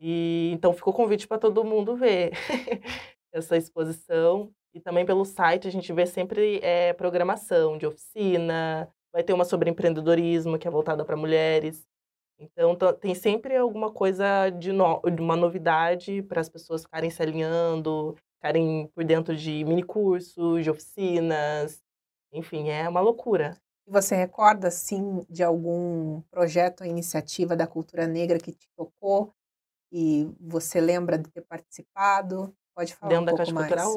E 0.00 0.50
então 0.52 0.72
ficou 0.72 0.92
convite 0.92 1.26
para 1.26 1.38
todo 1.38 1.64
mundo 1.64 1.96
ver 1.96 2.32
essa 3.32 3.56
exposição. 3.56 4.50
E 4.74 4.80
também 4.80 5.06
pelo 5.06 5.24
site 5.24 5.66
a 5.66 5.70
gente 5.70 5.92
vê 5.92 6.06
sempre 6.06 6.60
é, 6.62 6.92
programação 6.92 7.78
de 7.78 7.86
oficina, 7.86 8.88
vai 9.12 9.22
ter 9.22 9.32
uma 9.32 9.44
sobre 9.44 9.70
empreendedorismo 9.70 10.58
que 10.58 10.68
é 10.68 10.70
voltada 10.70 11.04
para 11.04 11.16
mulheres. 11.16 11.86
Então 12.38 12.76
tem 13.00 13.14
sempre 13.14 13.56
alguma 13.56 13.90
coisa 13.90 14.50
de, 14.50 14.72
no, 14.72 15.00
uma 15.18 15.36
novidade 15.36 16.22
para 16.22 16.40
as 16.40 16.48
pessoas 16.48 16.82
ficarem 16.82 17.10
se 17.10 17.22
alinhando, 17.22 18.14
ficarem 18.34 18.88
por 18.94 19.04
dentro 19.04 19.34
de 19.34 19.64
mini 19.64 19.82
cursos, 19.82 20.62
de 20.62 20.70
oficinas. 20.70 21.82
Enfim, 22.32 22.68
é 22.68 22.86
uma 22.88 23.00
loucura. 23.00 23.56
Você 23.86 24.14
recorda, 24.16 24.70
sim, 24.70 25.24
de 25.30 25.42
algum 25.42 26.20
projeto 26.30 26.82
ou 26.82 26.86
iniciativa 26.86 27.56
da 27.56 27.66
cultura 27.66 28.06
negra 28.06 28.38
que 28.38 28.52
te 28.52 28.68
tocou 28.76 29.32
e 29.90 30.30
você 30.40 30.80
lembra 30.80 31.18
de 31.18 31.30
ter 31.30 31.42
participado? 31.42 32.54
Pode 32.74 32.94
falar 32.94 33.10
dentro 33.10 33.22
um 33.22 33.26
da 33.26 33.32
pouco 33.32 33.44
Caixa 33.44 33.54
mais. 33.54 33.68
Cultural? 33.68 33.96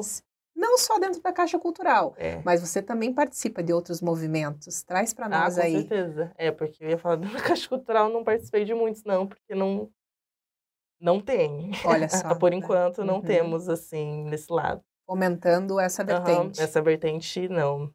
Não 0.54 0.76
só 0.76 0.98
dentro 0.98 1.22
da 1.22 1.32
Caixa 1.32 1.58
Cultural, 1.58 2.14
é. 2.18 2.42
mas 2.44 2.60
você 2.60 2.82
também 2.82 3.14
participa 3.14 3.62
de 3.62 3.72
outros 3.72 4.02
movimentos. 4.02 4.82
Traz 4.82 5.14
para 5.14 5.28
nós 5.28 5.58
ah, 5.58 5.62
aí. 5.62 5.72
Com 5.72 5.88
certeza. 5.88 6.32
É, 6.36 6.50
porque 6.50 6.84
eu 6.84 6.90
ia 6.90 6.98
falar 6.98 7.16
dentro 7.16 7.36
da 7.36 7.42
Caixa 7.42 7.68
Cultural, 7.68 8.08
não 8.08 8.24
participei 8.24 8.64
de 8.64 8.74
muitos, 8.74 9.04
não, 9.04 9.26
porque 9.26 9.54
não. 9.54 9.90
Não 11.00 11.20
tem. 11.20 11.70
Olha 11.84 12.08
só. 12.10 12.34
Por 12.34 12.50
né? 12.50 12.58
enquanto, 12.58 13.04
não 13.04 13.16
uhum. 13.16 13.22
temos, 13.22 13.68
assim, 13.68 14.24
nesse 14.24 14.52
lado. 14.52 14.82
Fomentando 15.06 15.80
essa 15.80 16.04
vertente. 16.04 16.58
Uhum, 16.58 16.64
essa 16.64 16.82
vertente, 16.82 17.48
não. 17.48 17.92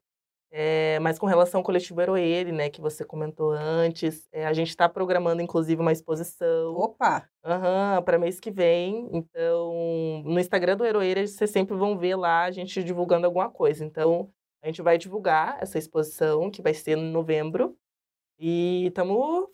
É, 0.57 0.97
mas 1.01 1.19
com 1.19 1.25
relação 1.25 1.59
ao 1.59 1.65
coletivo 1.65 1.99
Eroele, 1.99 2.53
né, 2.53 2.69
que 2.69 2.79
você 2.79 3.03
comentou 3.03 3.51
antes, 3.51 4.25
é, 4.31 4.45
a 4.45 4.53
gente 4.53 4.69
está 4.69 4.87
programando, 4.87 5.41
inclusive, 5.41 5.81
uma 5.81 5.91
exposição. 5.91 6.73
Opa! 6.77 7.27
Uhum, 7.43 8.01
para 8.01 8.17
mês 8.17 8.39
que 8.39 8.49
vem. 8.49 9.09
Então, 9.11 10.23
no 10.23 10.39
Instagram 10.39 10.77
do 10.77 10.85
Eroeira, 10.85 11.27
vocês 11.27 11.51
sempre 11.51 11.75
vão 11.75 11.97
ver 11.97 12.15
lá 12.15 12.43
a 12.45 12.51
gente 12.51 12.81
divulgando 12.85 13.25
alguma 13.25 13.49
coisa. 13.49 13.83
Então, 13.83 14.31
a 14.63 14.67
gente 14.67 14.81
vai 14.81 14.97
divulgar 14.97 15.61
essa 15.61 15.77
exposição, 15.77 16.49
que 16.49 16.61
vai 16.61 16.73
ser 16.73 16.97
em 16.97 17.11
novembro. 17.11 17.75
E 18.39 18.87
estamos 18.87 19.49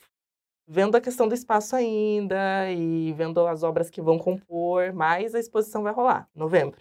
vendo 0.68 0.96
a 0.98 1.02
questão 1.02 1.28
do 1.28 1.34
espaço 1.34 1.76
ainda 1.76 2.72
e 2.72 3.14
vendo 3.14 3.48
as 3.48 3.64
obras 3.64 3.90
que 3.90 4.02
vão 4.04 4.20
compor, 4.20 4.94
mas 4.94 5.34
a 5.36 5.40
exposição 5.40 5.84
vai 5.84 5.94
rolar 5.94 6.30
em 6.36 6.40
novembro. 6.40 6.80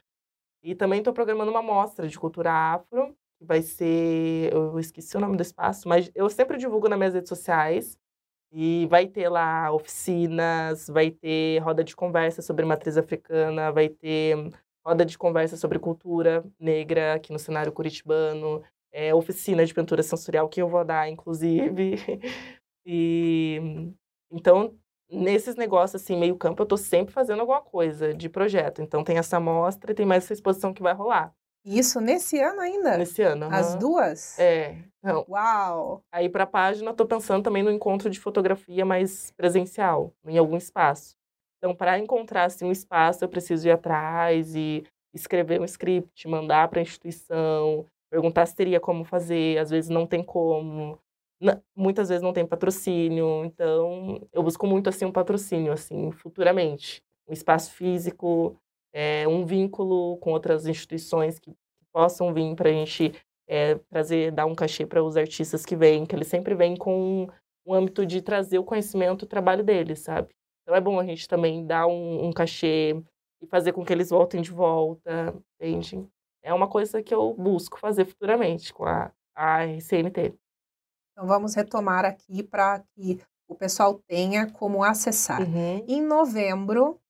E 0.62 0.74
também 0.74 0.98
estou 0.98 1.14
programando 1.14 1.50
uma 1.50 1.62
mostra 1.62 2.06
de 2.08 2.18
cultura 2.18 2.52
afro 2.52 3.16
vai 3.40 3.62
ser. 3.62 4.52
Eu 4.52 4.78
esqueci 4.78 5.16
o 5.16 5.20
nome 5.20 5.36
do 5.36 5.42
espaço, 5.42 5.88
mas 5.88 6.10
eu 6.14 6.28
sempre 6.30 6.58
divulgo 6.58 6.88
nas 6.88 6.98
minhas 6.98 7.14
redes 7.14 7.28
sociais. 7.28 7.98
E 8.52 8.86
vai 8.90 9.06
ter 9.06 9.28
lá 9.28 9.72
oficinas, 9.72 10.88
vai 10.88 11.10
ter 11.10 11.58
roda 11.60 11.84
de 11.84 11.94
conversa 11.94 12.42
sobre 12.42 12.64
matriz 12.64 12.96
africana, 12.96 13.70
vai 13.70 13.88
ter 13.88 14.36
roda 14.84 15.04
de 15.04 15.16
conversa 15.16 15.56
sobre 15.56 15.78
cultura 15.78 16.44
negra 16.58 17.14
aqui 17.14 17.32
no 17.32 17.38
cenário 17.38 17.70
curitibano, 17.72 18.62
é, 18.92 19.14
oficina 19.14 19.64
de 19.64 19.72
pintura 19.72 20.02
sensorial 20.02 20.48
que 20.48 20.60
eu 20.60 20.68
vou 20.68 20.84
dar, 20.84 21.08
inclusive. 21.08 21.96
E 22.86 23.60
então, 24.32 24.74
nesses 25.10 25.54
negócios 25.56 26.02
assim, 26.02 26.16
meio 26.16 26.36
campo, 26.36 26.62
eu 26.62 26.64
estou 26.64 26.78
sempre 26.78 27.12
fazendo 27.12 27.40
alguma 27.40 27.60
coisa 27.60 28.14
de 28.14 28.28
projeto. 28.28 28.82
Então 28.82 29.04
tem 29.04 29.18
essa 29.18 29.38
mostra 29.38 29.92
e 29.92 29.94
tem 29.94 30.06
mais 30.06 30.24
essa 30.24 30.32
exposição 30.32 30.72
que 30.72 30.82
vai 30.82 30.94
rolar. 30.94 31.34
Isso 31.64 32.00
nesse 32.00 32.38
ano 32.40 32.60
ainda? 32.60 32.96
Nesse 32.96 33.22
ano. 33.22 33.46
Uhum. 33.46 33.54
As 33.54 33.74
duas? 33.76 34.38
É. 34.38 34.76
Não. 35.02 35.24
Uau! 35.28 36.02
Aí 36.10 36.28
para 36.28 36.44
a 36.44 36.46
página, 36.46 36.90
estou 36.90 37.06
pensando 37.06 37.42
também 37.42 37.62
no 37.62 37.70
encontro 37.70 38.08
de 38.08 38.18
fotografia 38.18 38.84
mais 38.84 39.30
presencial, 39.32 40.12
em 40.26 40.38
algum 40.38 40.56
espaço. 40.56 41.16
Então, 41.58 41.74
para 41.74 41.98
encontrar 41.98 42.44
assim, 42.44 42.64
um 42.64 42.72
espaço, 42.72 43.22
eu 43.22 43.28
preciso 43.28 43.68
ir 43.68 43.70
atrás 43.70 44.54
e 44.54 44.84
escrever 45.14 45.60
um 45.60 45.64
script, 45.64 46.26
mandar 46.26 46.68
para 46.68 46.80
a 46.80 46.82
instituição, 46.82 47.84
perguntar 48.10 48.46
se 48.46 48.56
teria 48.56 48.80
como 48.80 49.04
fazer. 49.04 49.58
Às 49.58 49.68
vezes 49.70 49.90
não 49.90 50.06
tem 50.06 50.22
como. 50.22 50.98
Muitas 51.76 52.08
vezes 52.08 52.22
não 52.22 52.32
tem 52.32 52.46
patrocínio. 52.46 53.44
Então, 53.44 54.26
eu 54.32 54.42
busco 54.42 54.66
muito 54.66 54.88
assim 54.88 55.04
um 55.04 55.12
patrocínio, 55.12 55.72
assim, 55.72 56.10
futuramente. 56.12 57.02
Um 57.28 57.32
espaço 57.32 57.72
físico, 57.72 58.56
é, 58.92 59.26
um 59.28 59.44
vínculo 59.44 60.16
com 60.18 60.32
outras 60.32 60.66
instituições 60.66 61.38
que, 61.38 61.54
possam 61.92 62.32
vir 62.32 62.54
para 62.54 62.70
a 62.70 62.72
gente 62.72 63.12
é, 63.48 63.74
trazer, 63.90 64.30
dar 64.30 64.46
um 64.46 64.54
cachê 64.54 64.86
para 64.86 65.02
os 65.02 65.16
artistas 65.16 65.66
que 65.66 65.74
vêm, 65.74 66.06
que 66.06 66.14
eles 66.14 66.28
sempre 66.28 66.54
vêm 66.54 66.76
com 66.76 67.28
um 67.66 67.74
âmbito 67.74 68.06
de 68.06 68.22
trazer 68.22 68.58
o 68.60 68.64
conhecimento, 68.64 69.24
o 69.24 69.28
trabalho 69.28 69.64
deles, 69.64 69.98
sabe? 69.98 70.28
Então 70.62 70.74
é 70.74 70.80
bom 70.80 71.00
a 71.00 71.04
gente 71.04 71.26
também 71.26 71.66
dar 71.66 71.88
um, 71.88 72.26
um 72.26 72.32
cachê 72.32 73.02
e 73.42 73.46
fazer 73.46 73.72
com 73.72 73.84
que 73.84 73.92
eles 73.92 74.10
voltem 74.10 74.40
de 74.40 74.52
volta, 74.52 75.34
entende? 75.60 76.06
É 76.42 76.54
uma 76.54 76.68
coisa 76.68 77.02
que 77.02 77.12
eu 77.12 77.34
busco 77.34 77.78
fazer 77.78 78.04
futuramente 78.04 78.72
com 78.72 78.84
a, 78.84 79.12
a 79.34 79.64
RCNT. 79.64 80.34
Então 81.12 81.26
vamos 81.26 81.54
retomar 81.54 82.04
aqui 82.04 82.42
para 82.42 82.80
que 82.94 83.20
o 83.48 83.54
pessoal 83.54 84.00
tenha 84.06 84.50
como 84.52 84.84
acessar. 84.84 85.42
Uhum. 85.42 85.84
Em 85.88 86.00
novembro, 86.00 87.00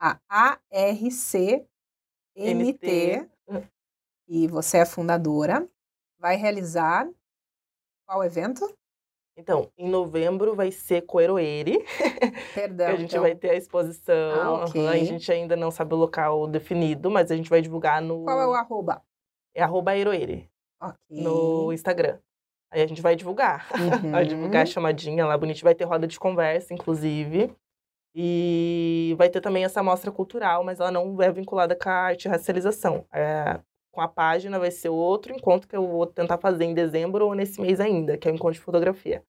a 0.00 0.18
ARCMT, 0.28 1.66
e 4.26 4.48
você 4.48 4.78
é 4.78 4.86
fundadora, 4.86 5.68
vai 6.18 6.36
realizar 6.36 7.06
qual 8.06 8.24
evento? 8.24 8.74
Então, 9.36 9.70
em 9.78 9.88
novembro 9.88 10.54
vai 10.54 10.70
ser 10.70 11.02
Coeroeire. 11.02 11.84
Perdão. 12.54 12.86
que 12.88 12.92
a 12.92 12.96
gente 12.96 13.10
então... 13.10 13.22
vai 13.22 13.34
ter 13.34 13.50
a 13.50 13.56
exposição. 13.56 14.40
Ah, 14.40 14.64
okay. 14.64 14.86
A 14.86 14.96
gente 15.04 15.30
ainda 15.30 15.56
não 15.56 15.70
sabe 15.70 15.94
o 15.94 15.96
local 15.96 16.46
definido, 16.46 17.10
mas 17.10 17.30
a 17.30 17.36
gente 17.36 17.48
vai 17.48 17.62
divulgar 17.62 18.02
no. 18.02 18.24
Qual 18.24 18.40
é 18.40 18.46
o 18.46 18.54
arroba? 18.54 19.02
É 19.54 19.62
arroba 19.62 19.96
Eroeire. 19.96 20.50
Okay. 20.82 21.22
No 21.22 21.72
Instagram. 21.72 22.18
Aí 22.70 22.82
a 22.82 22.86
gente 22.86 23.02
vai 23.02 23.16
divulgar. 23.16 23.68
Uhum. 23.72 24.10
vai 24.12 24.26
divulgar 24.26 24.62
a 24.62 24.66
chamadinha 24.66 25.26
lá 25.26 25.36
bonita. 25.36 25.60
Vai 25.62 25.74
ter 25.74 25.84
roda 25.84 26.06
de 26.06 26.18
conversa, 26.18 26.72
inclusive. 26.72 27.54
E 28.14 29.14
vai 29.16 29.28
ter 29.28 29.40
também 29.40 29.64
essa 29.64 29.82
mostra 29.82 30.10
cultural, 30.10 30.64
mas 30.64 30.80
ela 30.80 30.90
não 30.90 31.20
é 31.22 31.30
vinculada 31.30 31.76
com 31.76 31.88
a 31.88 31.92
arte 31.92 32.24
e 32.24 32.28
racialização. 32.28 33.04
É, 33.12 33.60
com 33.92 34.00
a 34.00 34.08
página 34.08 34.58
vai 34.58 34.70
ser 34.70 34.88
outro 34.88 35.32
encontro 35.32 35.68
que 35.68 35.76
eu 35.76 35.86
vou 35.86 36.06
tentar 36.06 36.38
fazer 36.38 36.64
em 36.64 36.74
dezembro 36.74 37.26
ou 37.26 37.34
nesse 37.34 37.60
mês 37.60 37.80
ainda, 37.80 38.16
que 38.16 38.28
é 38.28 38.32
o 38.32 38.34
encontro 38.34 38.54
de 38.54 38.60
fotografia. 38.60 39.22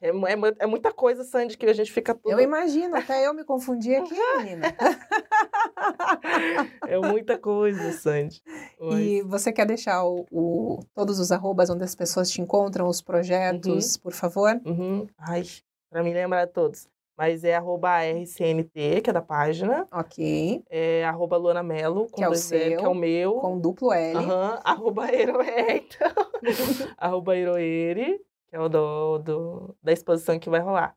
É, 0.00 0.10
é, 0.10 0.38
é, 0.60 0.66
muita 0.66 0.92
coisa, 0.92 1.24
Sandy, 1.24 1.58
que 1.58 1.66
a 1.66 1.72
gente 1.72 1.90
fica 1.90 2.14
tudo... 2.14 2.30
Eu 2.30 2.40
imagino, 2.40 2.96
até 2.96 3.26
eu 3.26 3.34
me 3.34 3.42
confundi 3.42 3.96
aqui, 3.96 4.14
menina. 4.36 4.66
é 6.86 6.98
muita 7.00 7.36
coisa, 7.36 7.90
Sandy. 7.92 8.40
Mas... 8.80 9.00
E 9.00 9.22
você 9.22 9.52
quer 9.52 9.66
deixar 9.66 10.04
o, 10.04 10.24
o, 10.30 10.78
todos 10.94 11.18
os 11.18 11.32
arrobas 11.32 11.68
onde 11.68 11.82
as 11.82 11.96
pessoas 11.96 12.30
te 12.30 12.40
encontram, 12.40 12.86
os 12.86 13.02
projetos, 13.02 13.96
uhum. 13.96 14.02
por 14.02 14.12
favor? 14.12 14.60
Uhum. 14.64 15.08
Ai, 15.18 15.42
para 15.90 16.04
me 16.04 16.14
lembrar 16.14 16.46
todos. 16.46 16.88
Mas 17.18 17.42
é 17.42 17.56
arroba 17.56 18.00
RCNT, 18.04 19.00
que 19.02 19.10
é 19.10 19.12
da 19.12 19.20
página. 19.20 19.88
Ok. 19.90 20.62
É 20.70 21.04
arroba 21.04 21.36
Luana 21.36 21.64
Melo, 21.64 22.06
com 22.06 22.18
que 22.18 22.22
é 22.22 22.28
o 22.28 22.34
seu, 22.36 22.78
que 22.78 22.84
é 22.84 22.88
o 22.88 22.94
meu. 22.94 23.40
Com 23.40 23.58
duplo 23.58 23.92
L. 23.92 24.16
Uhum, 24.16 24.58
arroba 24.62 25.12
Eroe, 25.12 25.46
então. 25.82 26.12
arroba 26.96 27.36
Eroere, 27.36 28.20
que 28.46 28.54
é 28.54 28.60
o 28.60 28.68
do, 28.68 29.18
do, 29.18 29.76
da 29.82 29.92
exposição 29.92 30.38
que 30.38 30.48
vai 30.48 30.60
rolar. 30.60 30.96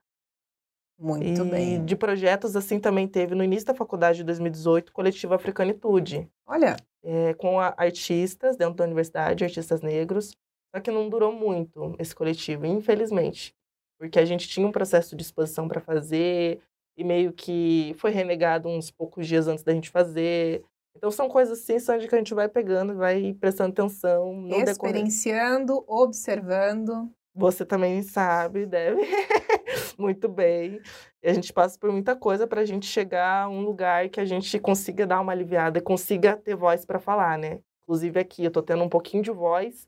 Muito 1.00 1.44
e 1.44 1.50
bem. 1.50 1.84
de 1.84 1.96
projetos, 1.96 2.56
assim, 2.56 2.80
também 2.80 3.08
teve 3.08 3.34
no 3.34 3.44
início 3.44 3.66
da 3.66 3.74
faculdade 3.74 4.20
de 4.20 4.24
2018, 4.24 4.94
coletivo 4.94 5.34
Africanitude. 5.34 6.30
Olha. 6.46 6.78
É, 7.04 7.34
com 7.34 7.60
a, 7.60 7.74
artistas 7.76 8.56
dentro 8.56 8.76
da 8.76 8.84
universidade, 8.84 9.44
artistas 9.44 9.82
negros. 9.82 10.38
Só 10.70 10.80
que 10.80 10.92
não 10.92 11.10
durou 11.10 11.34
muito 11.34 11.96
esse 11.98 12.14
coletivo, 12.14 12.68
infelizmente 12.68 13.56
porque 14.02 14.18
a 14.18 14.26
gente 14.26 14.48
tinha 14.50 14.66
um 14.66 14.72
processo 14.72 15.16
de 15.16 15.22
exposição 15.22 15.68
para 15.68 15.80
fazer 15.80 16.60
e 16.98 17.04
meio 17.04 17.32
que 17.32 17.94
foi 18.00 18.10
renegado 18.10 18.68
uns 18.68 18.90
poucos 18.90 19.28
dias 19.28 19.48
antes 19.48 19.64
da 19.64 19.76
gente 19.76 19.92
fazer. 19.92 20.64
Então 20.98 21.12
são 21.12 21.30
coisas 21.30 21.60
assim, 21.60 21.78
Sandy, 21.78 22.08
que 22.08 22.16
a 22.16 22.18
gente 22.18 22.34
vai 22.34 22.50
pegando, 22.50 22.96
vai 22.96 23.36
prestando 23.40 23.70
atenção. 23.70 24.34
No 24.34 24.56
Experienciando, 24.56 25.82
decorrer. 25.82 26.04
observando. 26.04 27.12
Você 27.36 27.64
também 27.64 28.02
sabe, 28.02 28.66
deve. 28.66 29.02
Muito 30.00 30.28
bem. 30.28 30.82
E 31.22 31.30
a 31.30 31.34
gente 31.34 31.54
passa 31.54 31.78
por 31.78 31.92
muita 31.92 32.16
coisa 32.16 32.48
para 32.48 32.62
a 32.62 32.66
gente 32.66 32.88
chegar 32.88 33.44
a 33.44 33.50
um 33.50 33.62
lugar 33.62 34.10
que 34.10 34.20
a 34.20 34.26
gente 34.26 34.60
consiga 34.60 35.06
dar 35.06 35.22
uma 35.22 35.32
aliviada 35.32 35.80
consiga 35.80 36.36
ter 36.36 36.56
voz 36.56 36.86
para 36.86 36.98
falar, 36.98 37.38
né? 37.38 37.60
Inclusive 37.84 38.20
aqui, 38.20 38.44
eu 38.44 38.48
estou 38.48 38.64
tendo 38.64 38.84
um 38.84 38.90
pouquinho 38.90 39.22
de 39.22 39.30
voz 39.30 39.88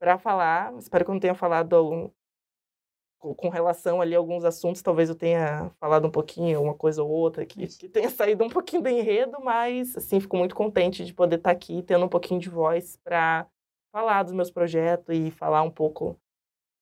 para 0.00 0.16
falar. 0.16 0.74
Espero 0.78 1.04
que 1.04 1.10
eu 1.10 1.14
não 1.14 1.20
tenha 1.20 1.34
falado 1.34 2.10
com 3.20 3.48
relação 3.50 4.00
ali 4.00 4.14
a 4.14 4.18
alguns 4.18 4.44
assuntos, 4.44 4.80
talvez 4.80 5.10
eu 5.10 5.14
tenha 5.14 5.70
falado 5.78 6.06
um 6.06 6.10
pouquinho, 6.10 6.62
uma 6.62 6.74
coisa 6.74 7.02
ou 7.02 7.10
outra, 7.10 7.44
que, 7.44 7.66
que 7.66 7.88
tenha 7.88 8.08
saído 8.10 8.42
um 8.42 8.48
pouquinho 8.48 8.82
do 8.82 8.88
enredo, 8.88 9.36
mas, 9.42 9.94
assim, 9.96 10.18
fico 10.18 10.36
muito 10.36 10.54
contente 10.54 11.04
de 11.04 11.12
poder 11.12 11.36
estar 11.36 11.50
tá 11.50 11.54
aqui, 11.54 11.82
tendo 11.82 12.04
um 12.04 12.08
pouquinho 12.08 12.40
de 12.40 12.48
voz 12.48 12.96
para 13.04 13.46
falar 13.92 14.22
dos 14.22 14.32
meus 14.32 14.50
projetos 14.50 15.14
e 15.14 15.30
falar 15.30 15.62
um 15.62 15.70
pouco 15.70 16.16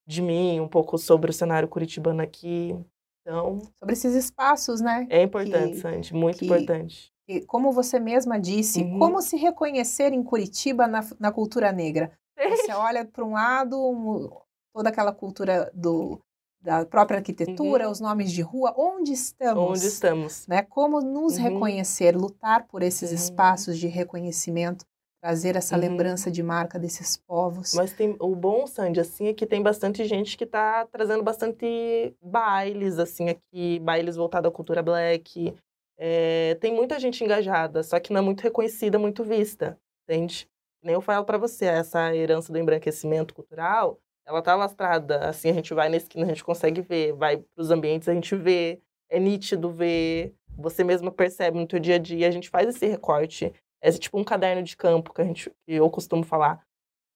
de 0.06 0.22
mim, 0.22 0.60
um 0.60 0.68
pouco 0.68 0.96
sobre 0.96 1.30
o 1.30 1.34
cenário 1.34 1.68
curitibano 1.68 2.22
aqui. 2.22 2.74
Então... 3.22 3.60
Sobre 3.76 3.94
esses 3.94 4.14
espaços, 4.14 4.80
né? 4.80 5.06
É 5.10 5.22
importante, 5.22 5.72
que, 5.72 5.80
Sandy, 5.80 6.14
muito 6.14 6.38
que, 6.38 6.44
importante. 6.46 7.12
Que, 7.26 7.40
como 7.42 7.72
você 7.72 7.98
mesma 7.98 8.38
disse, 8.38 8.82
uhum. 8.82 8.98
como 8.98 9.20
se 9.20 9.36
reconhecer 9.36 10.12
em 10.12 10.22
Curitiba 10.22 10.86
na, 10.86 11.00
na 11.18 11.32
cultura 11.32 11.72
negra? 11.72 12.12
Você 12.38 12.72
olha 12.72 13.04
para 13.04 13.24
um 13.24 13.32
lado, 13.32 14.30
toda 14.72 14.90
aquela 14.90 15.12
cultura 15.12 15.70
do 15.74 16.22
da 16.68 16.84
própria 16.84 17.16
arquitetura, 17.16 17.86
uhum. 17.86 17.92
os 17.92 17.98
nomes 17.98 18.30
de 18.30 18.42
rua, 18.42 18.74
onde 18.76 19.14
estamos? 19.14 19.70
Onde 19.70 19.86
estamos? 19.86 20.46
Né? 20.46 20.60
Como 20.60 21.00
nos 21.00 21.38
uhum. 21.38 21.44
reconhecer, 21.44 22.14
lutar 22.14 22.66
por 22.66 22.82
esses 22.82 23.08
uhum. 23.08 23.16
espaços 23.16 23.78
de 23.78 23.86
reconhecimento, 23.86 24.84
trazer 25.18 25.56
essa 25.56 25.74
uhum. 25.74 25.80
lembrança 25.80 26.30
de 26.30 26.42
marca 26.42 26.78
desses 26.78 27.16
povos. 27.16 27.72
Mas 27.72 27.94
tem 27.94 28.14
o 28.20 28.36
bom, 28.36 28.66
Sandy, 28.66 29.00
assim, 29.00 29.28
é 29.28 29.32
que 29.32 29.46
tem 29.46 29.62
bastante 29.62 30.04
gente 30.04 30.36
que 30.36 30.44
está 30.44 30.84
trazendo 30.92 31.22
bastante 31.22 32.14
bailes, 32.20 32.98
assim, 32.98 33.30
aqui, 33.30 33.78
bailes 33.78 34.16
voltados 34.16 34.50
à 34.50 34.52
cultura 34.52 34.82
black. 34.82 35.54
É, 35.98 36.54
tem 36.60 36.74
muita 36.74 37.00
gente 37.00 37.24
engajada, 37.24 37.82
só 37.82 37.98
que 37.98 38.12
não 38.12 38.20
é 38.20 38.22
muito 38.22 38.42
reconhecida, 38.42 38.98
muito 38.98 39.24
vista, 39.24 39.80
entende? 40.04 40.46
Nem 40.84 40.92
eu 40.92 41.00
falo 41.00 41.24
para 41.24 41.38
você, 41.38 41.64
essa 41.64 42.14
herança 42.14 42.52
do 42.52 42.58
embranquecimento 42.58 43.34
cultural, 43.34 43.98
ela 44.28 44.42
tá 44.42 44.54
lastrada, 44.54 45.26
assim, 45.26 45.48
a 45.48 45.54
gente 45.54 45.72
vai 45.72 45.88
na 45.88 45.96
esquina, 45.96 46.26
a 46.26 46.28
gente 46.28 46.44
consegue 46.44 46.82
ver, 46.82 47.14
vai 47.14 47.38
para 47.38 47.62
os 47.62 47.70
ambientes, 47.70 48.08
a 48.08 48.14
gente 48.14 48.36
vê, 48.36 48.78
é 49.08 49.18
nítido 49.18 49.70
ver, 49.70 50.34
você 50.54 50.84
mesma 50.84 51.10
percebe 51.10 51.58
no 51.58 51.66
teu 51.66 51.80
dia 51.80 51.94
a 51.94 51.98
dia, 51.98 52.28
a 52.28 52.30
gente 52.30 52.50
faz 52.50 52.68
esse 52.68 52.86
recorte, 52.86 53.50
é 53.80 53.90
tipo 53.90 54.18
um 54.18 54.24
caderno 54.24 54.62
de 54.62 54.76
campo 54.76 55.14
que 55.14 55.22
a 55.22 55.24
gente, 55.24 55.50
que 55.64 55.74
eu 55.74 55.88
costumo 55.88 56.22
falar. 56.22 56.62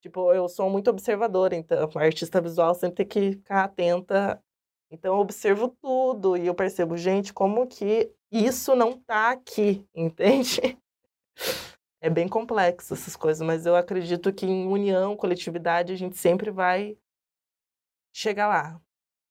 Tipo, 0.01 0.33
eu 0.33 0.49
sou 0.49 0.71
muito 0.71 0.89
observadora, 0.89 1.55
então, 1.55 1.89
artista 1.97 2.41
visual 2.41 2.75
sempre 2.75 3.05
tem 3.05 3.07
que 3.07 3.33
ficar 3.33 3.65
atenta. 3.65 4.43
Então, 4.91 5.15
eu 5.15 5.21
observo 5.21 5.69
tudo 5.83 6.37
e 6.37 6.47
eu 6.47 6.55
percebo, 6.55 6.97
gente, 6.97 7.33
como 7.33 7.67
que 7.67 8.11
isso 8.31 8.75
não 8.75 8.99
tá 8.99 9.33
aqui, 9.33 9.87
entende? 9.95 10.79
É 12.05 12.11
bem 12.11 12.27
complexo 12.29 12.95
essas 12.95 13.15
coisas, 13.15 13.47
mas 13.47 13.65
eu 13.65 13.77
acredito 13.77 14.33
que 14.33 14.45
em 14.45 14.67
união, 14.67 15.17
coletividade, 15.17 15.93
a 15.93 15.97
gente 15.97 16.17
sempre 16.19 16.51
vai 16.51 16.99
chegar 18.13 18.49
lá. 18.49 18.81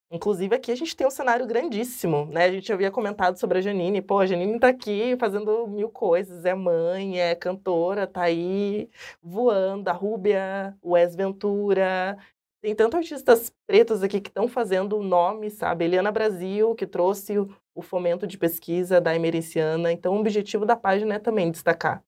Inclusive, 0.09 0.55
aqui 0.55 0.71
a 0.71 0.75
gente 0.75 0.95
tem 0.95 1.05
um 1.05 1.11
cenário 1.11 1.45
grandíssimo, 1.45 2.25
né? 2.27 2.45
A 2.45 2.51
gente 2.51 2.71
havia 2.71 2.89
comentado 2.89 3.37
sobre 3.37 3.57
a 3.59 3.61
Janine. 3.61 4.01
Pô, 4.01 4.19
a 4.19 4.25
Janine 4.25 4.57
tá 4.59 4.69
aqui 4.69 5.17
fazendo 5.19 5.67
mil 5.67 5.89
coisas. 5.89 6.45
É 6.45 6.53
mãe, 6.55 7.19
é 7.19 7.35
cantora, 7.35 8.07
tá 8.07 8.23
aí 8.23 8.89
voando. 9.21 9.89
A 9.89 9.93
Rúbia, 9.93 10.77
o 10.81 10.91
Wes 10.93 11.13
Ventura. 11.15 12.17
Tem 12.61 12.75
tantos 12.75 12.99
artistas 12.99 13.51
pretos 13.67 14.03
aqui 14.03 14.21
que 14.21 14.29
estão 14.29 14.47
fazendo 14.47 14.97
o 14.97 15.03
nome, 15.03 15.49
sabe? 15.49 15.85
Eliana 15.85 16.11
Brasil, 16.11 16.75
que 16.75 16.87
trouxe 16.87 17.37
o 17.75 17.81
fomento 17.81 18.25
de 18.27 18.37
pesquisa 18.37 19.01
da 19.01 19.15
Emerenciana. 19.15 19.91
Então, 19.91 20.15
o 20.15 20.19
objetivo 20.19 20.65
da 20.65 20.75
página 20.77 21.15
é 21.15 21.19
também 21.19 21.51
destacar 21.51 22.03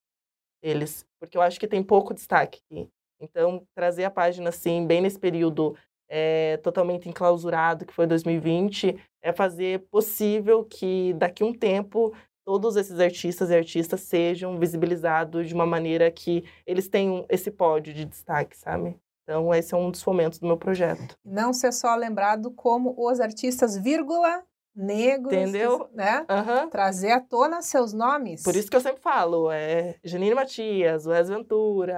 eles, 0.63 1.06
porque 1.19 1.38
eu 1.38 1.41
acho 1.41 1.60
que 1.60 1.67
tem 1.67 1.84
pouco 1.84 2.13
destaque 2.13 2.62
aqui. 2.71 2.89
Então, 3.19 3.63
trazer 3.76 4.06
a 4.06 4.10
página, 4.10 4.49
assim, 4.49 4.88
bem 4.88 5.02
nesse 5.02 5.19
período 5.19 5.76
é, 6.10 6.58
totalmente 6.58 7.08
enclausurado, 7.08 7.86
que 7.86 7.93
foi 7.93 8.08
2020, 8.08 8.97
é 9.21 9.32
fazer 9.32 9.86
possível 9.91 10.63
que 10.63 11.13
daqui 11.13 11.43
a 11.43 11.45
um 11.45 11.54
tempo 11.54 12.13
todos 12.45 12.76
esses 12.76 12.99
artistas 12.99 13.49
e 13.49 13.56
artistas 13.56 14.02
sejam 14.02 14.60
visibilizados 14.60 15.47
de 15.47 15.54
uma 15.54 15.65
maneira 15.65 16.12
que 16.12 16.43
eles 16.65 16.89
tenham 16.89 17.26
esse 17.30 17.49
pódio 17.49 17.93
de 17.93 18.06
destaque, 18.06 18.58
sabe? 18.58 18.97
Então, 19.23 19.54
esse 19.54 19.73
é 19.73 19.78
um 19.78 19.89
dos 19.89 20.04
fomentos 20.04 20.39
do 20.39 20.47
meu 20.47 20.58
projeto. 20.58 21.17
Não 21.23 21.54
ser 21.54 21.71
só 21.71 21.95
lembrado 21.95 22.52
como 22.52 22.93
os 22.97 23.21
artistas, 23.21 23.78
vírgula, 23.78 24.43
negros, 24.75 25.33
Entendeu? 25.33 25.88
né? 25.93 26.25
Uhum. 26.29 26.69
Trazer 26.69 27.12
à 27.12 27.19
tona 27.19 27.62
seus 27.62 27.93
nomes. 27.93 28.43
Por 28.43 28.55
isso 28.55 28.69
que 28.69 28.75
eu 28.75 28.81
sempre 28.81 29.01
falo, 29.01 29.51
é 29.51 29.95
Janine 30.03 30.33
Matias, 30.33 31.05
Wes 31.05 31.29
Ventura, 31.29 31.95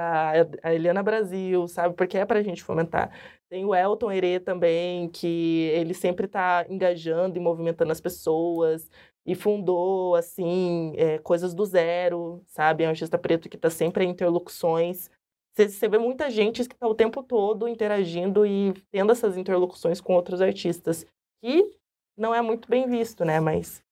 a 0.62 0.74
Eliana 0.74 1.02
Brasil, 1.02 1.68
sabe? 1.68 1.96
Porque 1.96 2.18
é 2.18 2.26
pra 2.26 2.42
gente 2.42 2.64
fomentar. 2.64 3.12
Tem 3.50 3.64
o 3.64 3.74
Elton 3.74 4.12
Herê 4.12 4.40
também, 4.40 5.08
que 5.10 5.70
ele 5.74 5.94
sempre 5.94 6.26
está 6.26 6.66
engajando 6.68 7.38
e 7.38 7.42
movimentando 7.42 7.92
as 7.92 8.02
pessoas 8.02 8.90
e 9.26 9.34
fundou, 9.34 10.16
assim, 10.16 10.94
é, 10.98 11.18
coisas 11.20 11.54
do 11.54 11.66
zero, 11.66 12.42
sabe? 12.46 12.84
É 12.84 12.88
um 12.88 12.90
artista 12.90 13.18
preto 13.18 13.50
que 13.50 13.56
está 13.56 13.70
sempre 13.70 14.04
em 14.06 14.10
interlocuções. 14.10 15.10
Você, 15.56 15.70
você 15.70 15.88
vê 15.88 15.98
muita 15.98 16.30
gente 16.30 16.68
que 16.68 16.76
está 16.76 16.88
o 16.88 16.94
tempo 16.94 17.24
todo 17.24 17.68
interagindo 17.68 18.46
e 18.46 18.74
tendo 18.92 19.12
essas 19.12 19.38
interlocuções 19.38 20.02
com 20.02 20.14
outros 20.14 20.42
artistas. 20.42 21.06
E 21.42 21.72
não 22.18 22.34
é 22.34 22.42
muito 22.42 22.70
bem 22.70 22.88
visto, 22.88 23.24
né? 23.26 23.40
Mas 23.40 23.84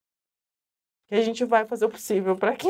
que 1.07 1.15
a 1.15 1.21
gente 1.21 1.45
vai 1.45 1.65
fazer 1.65 1.85
o 1.85 1.89
possível 1.89 2.35
para 2.35 2.55
que. 2.55 2.67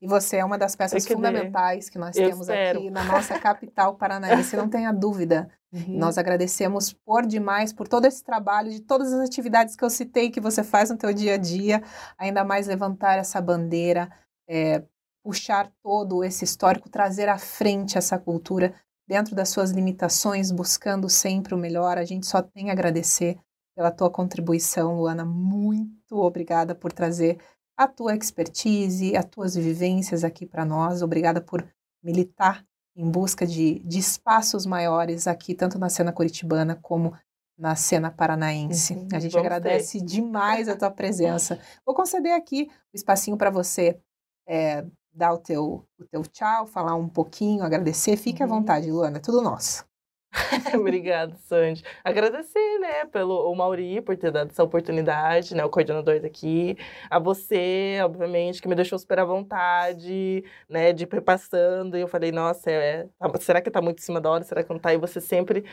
E 0.00 0.06
você 0.06 0.38
é 0.38 0.44
uma 0.44 0.58
das 0.58 0.74
peças 0.76 1.06
que 1.06 1.14
fundamentais 1.14 1.88
que 1.88 1.98
nós 1.98 2.16
temos 2.16 2.48
espero. 2.48 2.80
aqui 2.80 2.90
na 2.90 3.04
nossa 3.04 3.38
capital 3.38 3.94
paranaense, 3.94 4.56
não 4.56 4.68
tenha 4.68 4.92
dúvida. 4.92 5.48
Uhum. 5.72 5.98
Nós 5.98 6.18
agradecemos 6.18 6.92
por 6.92 7.26
demais 7.26 7.72
por 7.72 7.86
todo 7.86 8.06
esse 8.06 8.24
trabalho, 8.24 8.70
de 8.70 8.80
todas 8.80 9.12
as 9.12 9.20
atividades 9.26 9.76
que 9.76 9.84
eu 9.84 9.90
citei 9.90 10.30
que 10.30 10.40
você 10.40 10.64
faz 10.64 10.90
no 10.90 10.96
teu 10.96 11.12
dia 11.12 11.34
a 11.34 11.36
dia, 11.36 11.82
ainda 12.18 12.44
mais 12.44 12.66
levantar 12.66 13.18
essa 13.18 13.40
bandeira, 13.40 14.10
é, 14.48 14.82
puxar 15.22 15.70
todo 15.82 16.24
esse 16.24 16.44
histórico, 16.44 16.88
trazer 16.88 17.28
à 17.28 17.38
frente 17.38 17.98
essa 17.98 18.18
cultura 18.18 18.74
dentro 19.08 19.34
das 19.34 19.48
suas 19.50 19.70
limitações, 19.70 20.50
buscando 20.50 21.08
sempre 21.08 21.54
o 21.54 21.58
melhor. 21.58 21.98
A 21.98 22.04
gente 22.04 22.26
só 22.26 22.42
tem 22.42 22.70
a 22.70 22.72
agradecer 22.72 23.38
pela 23.76 23.90
tua 23.90 24.10
contribuição, 24.10 24.96
Luana. 24.96 25.24
Muito 25.24 26.16
obrigada 26.16 26.74
por 26.74 26.92
trazer 26.92 27.38
a 27.76 27.86
tua 27.86 28.16
expertise, 28.16 29.14
as 29.14 29.26
tuas 29.26 29.54
vivências 29.54 30.24
aqui 30.24 30.46
para 30.46 30.64
nós. 30.64 31.02
Obrigada 31.02 31.42
por 31.42 31.62
militar 32.02 32.64
em 32.96 33.08
busca 33.10 33.46
de, 33.46 33.80
de 33.80 33.98
espaços 33.98 34.64
maiores 34.64 35.26
aqui, 35.26 35.54
tanto 35.54 35.78
na 35.78 35.90
cena 35.90 36.10
curitibana 36.10 36.74
como 36.74 37.12
na 37.58 37.76
cena 37.76 38.10
paranaense. 38.10 38.94
Uhum, 38.94 39.08
a 39.12 39.18
gente 39.18 39.36
agradece 39.36 39.98
ter. 39.98 40.04
demais 40.04 40.68
a 40.68 40.76
tua 40.76 40.90
presença. 40.90 41.60
Vou 41.84 41.94
conceder 41.94 42.32
aqui 42.32 42.70
o 42.92 42.96
espacinho 42.96 43.36
para 43.36 43.50
você 43.50 44.00
é, 44.48 44.86
dar 45.12 45.34
o 45.34 45.38
teu, 45.38 45.86
o 45.98 46.04
teu 46.10 46.22
tchau, 46.22 46.66
falar 46.66 46.94
um 46.94 47.08
pouquinho, 47.08 47.62
agradecer. 47.62 48.16
Fique 48.16 48.42
uhum. 48.42 48.50
à 48.50 48.54
vontade, 48.54 48.90
Luana, 48.90 49.18
é 49.18 49.20
tudo 49.20 49.42
nosso. 49.42 49.84
Obrigada, 50.74 51.34
Sandy. 51.36 51.82
Agradecer, 52.04 52.78
né, 52.78 53.04
pelo 53.06 53.50
o 53.50 53.54
Mauri 53.54 54.00
por 54.00 54.16
ter 54.16 54.30
dado 54.30 54.50
essa 54.50 54.62
oportunidade, 54.62 55.54
né, 55.54 55.64
o 55.64 55.70
coordenador 55.70 56.20
daqui. 56.20 56.76
A 57.10 57.18
você, 57.18 57.98
obviamente, 58.04 58.60
que 58.60 58.68
me 58.68 58.74
deixou 58.74 58.98
super 58.98 59.18
à 59.20 59.24
vontade, 59.24 60.44
né, 60.68 60.92
de 60.92 61.04
ir 61.04 61.22
passando. 61.22 61.96
E 61.96 62.00
eu 62.00 62.08
falei, 62.08 62.32
nossa, 62.32 62.70
é, 62.70 63.08
tá, 63.18 63.30
será 63.40 63.60
que 63.60 63.70
tá 63.70 63.80
muito 63.80 63.98
em 63.98 64.02
cima 64.02 64.20
da 64.20 64.30
hora? 64.30 64.44
Será 64.44 64.62
que 64.62 64.70
não 64.70 64.78
tá? 64.78 64.92
E 64.92 64.98
você 64.98 65.20
sempre 65.20 65.64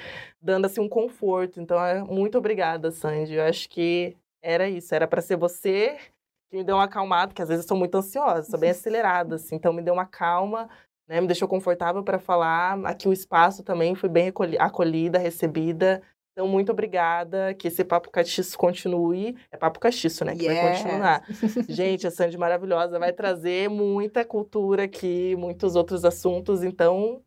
dando, 0.41 0.65
assim, 0.65 0.81
um 0.81 0.89
conforto. 0.89 1.59
Então, 1.59 1.83
é, 1.83 2.03
muito 2.03 2.37
obrigada, 2.37 2.91
Sandy. 2.91 3.35
Eu 3.35 3.43
acho 3.43 3.69
que 3.69 4.15
era 4.41 4.69
isso. 4.69 4.93
Era 4.95 5.07
para 5.07 5.21
ser 5.21 5.35
você 5.37 5.97
que 6.49 6.57
me 6.57 6.63
deu 6.63 6.75
uma 6.75 6.83
acalmada, 6.85 7.33
que 7.33 7.41
às 7.41 7.49
vezes 7.49 7.65
eu 7.65 7.67
sou 7.67 7.77
muito 7.77 7.95
ansiosa, 7.97 8.49
sou 8.49 8.59
bem 8.59 8.69
acelerada, 8.71 9.35
assim. 9.35 9.55
Então, 9.55 9.73
me 9.73 9.81
deu 9.81 9.93
uma 9.93 10.05
calma 10.05 10.69
né, 11.07 11.21
me 11.21 11.27
deixou 11.27 11.47
confortável 11.47 12.03
para 12.03 12.19
falar. 12.19 12.79
Aqui 12.85 13.07
o 13.07 13.13
espaço 13.13 13.63
também 13.63 13.95
foi 13.95 14.09
bem 14.09 14.31
acolhida, 14.59 15.17
recebida. 15.17 16.01
Então, 16.31 16.47
muito 16.47 16.71
obrigada. 16.71 17.53
Que 17.53 17.67
esse 17.67 17.83
Papo 17.83 18.09
Castiço 18.09 18.57
continue. 18.57 19.37
É 19.51 19.57
Papo 19.57 19.79
Castiço, 19.79 20.25
né? 20.25 20.35
Que 20.35 20.45
yes. 20.45 20.57
vai 20.57 20.71
continuar. 20.71 21.23
Gente, 21.69 22.07
a 22.07 22.11
Sandy 22.11 22.37
maravilhosa 22.37 22.97
vai 22.97 23.13
trazer 23.13 23.69
muita 23.69 24.25
cultura 24.25 24.83
aqui, 24.83 25.35
muitos 25.35 25.75
outros 25.75 26.03
assuntos. 26.03 26.63
Então, 26.63 27.21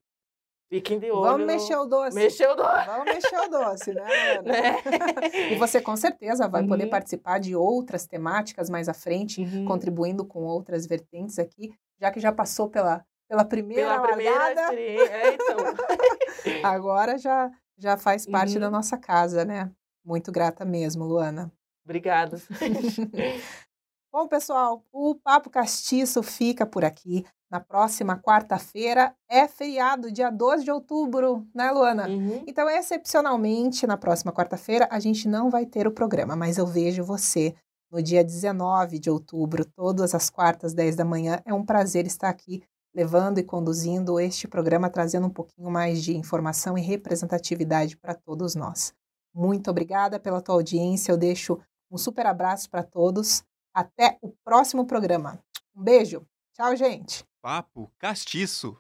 Fiquem 0.69 0.99
de 0.99 1.11
olho. 1.13 1.23
Vamos 1.23 1.47
mexer 1.47 1.77
o 1.77 1.87
doce. 1.87 2.17
Mexer 2.17 2.49
o 2.49 2.57
doce. 2.57 2.87
Vamos 2.87 3.05
mexer 3.05 3.39
o 3.39 3.49
doce, 3.49 3.95
né, 3.95 4.43
né? 4.43 5.53
e 5.53 5.55
você 5.55 5.81
com 5.81 5.97
certeza 5.97 6.49
vai 6.49 6.63
uhum. 6.63 6.69
poder 6.69 6.87
participar 6.87 7.39
de 7.39 7.55
outras 7.55 8.05
temáticas 8.05 8.69
mais 8.69 8.89
à 8.89 8.95
frente, 8.95 9.43
uhum. 9.43 9.65
contribuindo 9.65 10.25
com 10.25 10.43
outras 10.43 10.85
vertentes 10.85 11.39
aqui, 11.39 11.73
já 12.01 12.11
que 12.11 12.19
já 12.19 12.33
passou 12.33 12.69
pela, 12.69 13.05
pela 13.29 13.45
primeira 13.45 14.01
pela 14.01 14.17
largada. 14.17 14.67
Primeira 14.69 15.05
é, 15.05 15.35
então. 15.35 15.57
Agora 16.65 17.19
já, 17.19 17.51
já 17.77 17.97
faz 17.97 18.27
parte 18.27 18.55
uhum. 18.55 18.61
da 18.61 18.71
nossa 18.71 18.97
casa, 18.97 19.45
né? 19.45 19.71
Muito 20.05 20.31
grata 20.31 20.65
mesmo, 20.65 21.05
Luana. 21.05 21.53
Obrigada. 21.85 22.41
Bom, 24.13 24.27
pessoal, 24.27 24.85
o 24.93 25.15
Papo 25.15 25.51
Castiço 25.51 26.23
fica 26.23 26.65
por 26.65 26.85
aqui. 26.85 27.25
Na 27.51 27.61
próxima 27.61 28.19
quarta-feira 28.19 29.15
é 29.29 29.47
feriado, 29.47 30.11
dia 30.11 30.31
12 30.31 30.65
de 30.65 30.71
outubro, 30.71 31.47
né, 31.55 31.71
Luana? 31.71 32.09
Uhum. 32.09 32.43
Então, 32.47 32.69
excepcionalmente, 32.69 33.87
na 33.87 33.97
próxima 33.97 34.33
quarta-feira, 34.33 34.89
a 34.91 34.99
gente 34.99 35.29
não 35.29 35.49
vai 35.49 35.65
ter 35.65 35.87
o 35.87 35.93
programa, 35.93 36.35
mas 36.35 36.59
eu 36.59 36.67
vejo 36.67 37.05
você 37.05 37.55
no 37.91 38.03
dia 38.03 38.25
19 38.25 38.99
de 38.99 39.09
outubro, 39.11 39.65
todas 39.65 40.13
as 40.13 40.29
quartas, 40.29 40.75
10 40.75 40.97
da 40.97 41.05
manhã. 41.05 41.41
É 41.45 41.55
um 41.55 41.65
prazer 41.65 42.05
estar 42.07 42.29
aqui 42.29 42.65
levando 42.97 43.37
e 43.37 43.45
conduzindo 43.45 44.19
este 44.19 44.49
programa, 44.49 44.89
trazendo 44.89 45.27
um 45.27 45.31
pouquinho 45.31 45.71
mais 45.71 46.03
de 46.03 46.17
informação 46.17 46.79
e 46.79 46.81
representatividade 46.81 47.95
para 47.95 48.15
todos 48.15 48.55
nós. 48.55 48.95
Muito 49.35 49.71
obrigada 49.71 50.19
pela 50.19 50.41
tua 50.41 50.55
audiência. 50.55 51.13
Eu 51.13 51.19
deixo 51.19 51.61
um 51.91 51.99
super 51.99 52.25
abraço 52.25 52.71
para 52.71 52.83
todos. 52.83 53.45
Até 53.75 54.17
o 54.23 54.31
próximo 54.43 54.87
programa. 54.87 55.39
Um 55.77 55.83
beijo. 55.83 56.27
Tchau, 56.55 56.75
gente. 56.75 57.23
Papo 57.43 57.93
Castiço. 57.99 58.75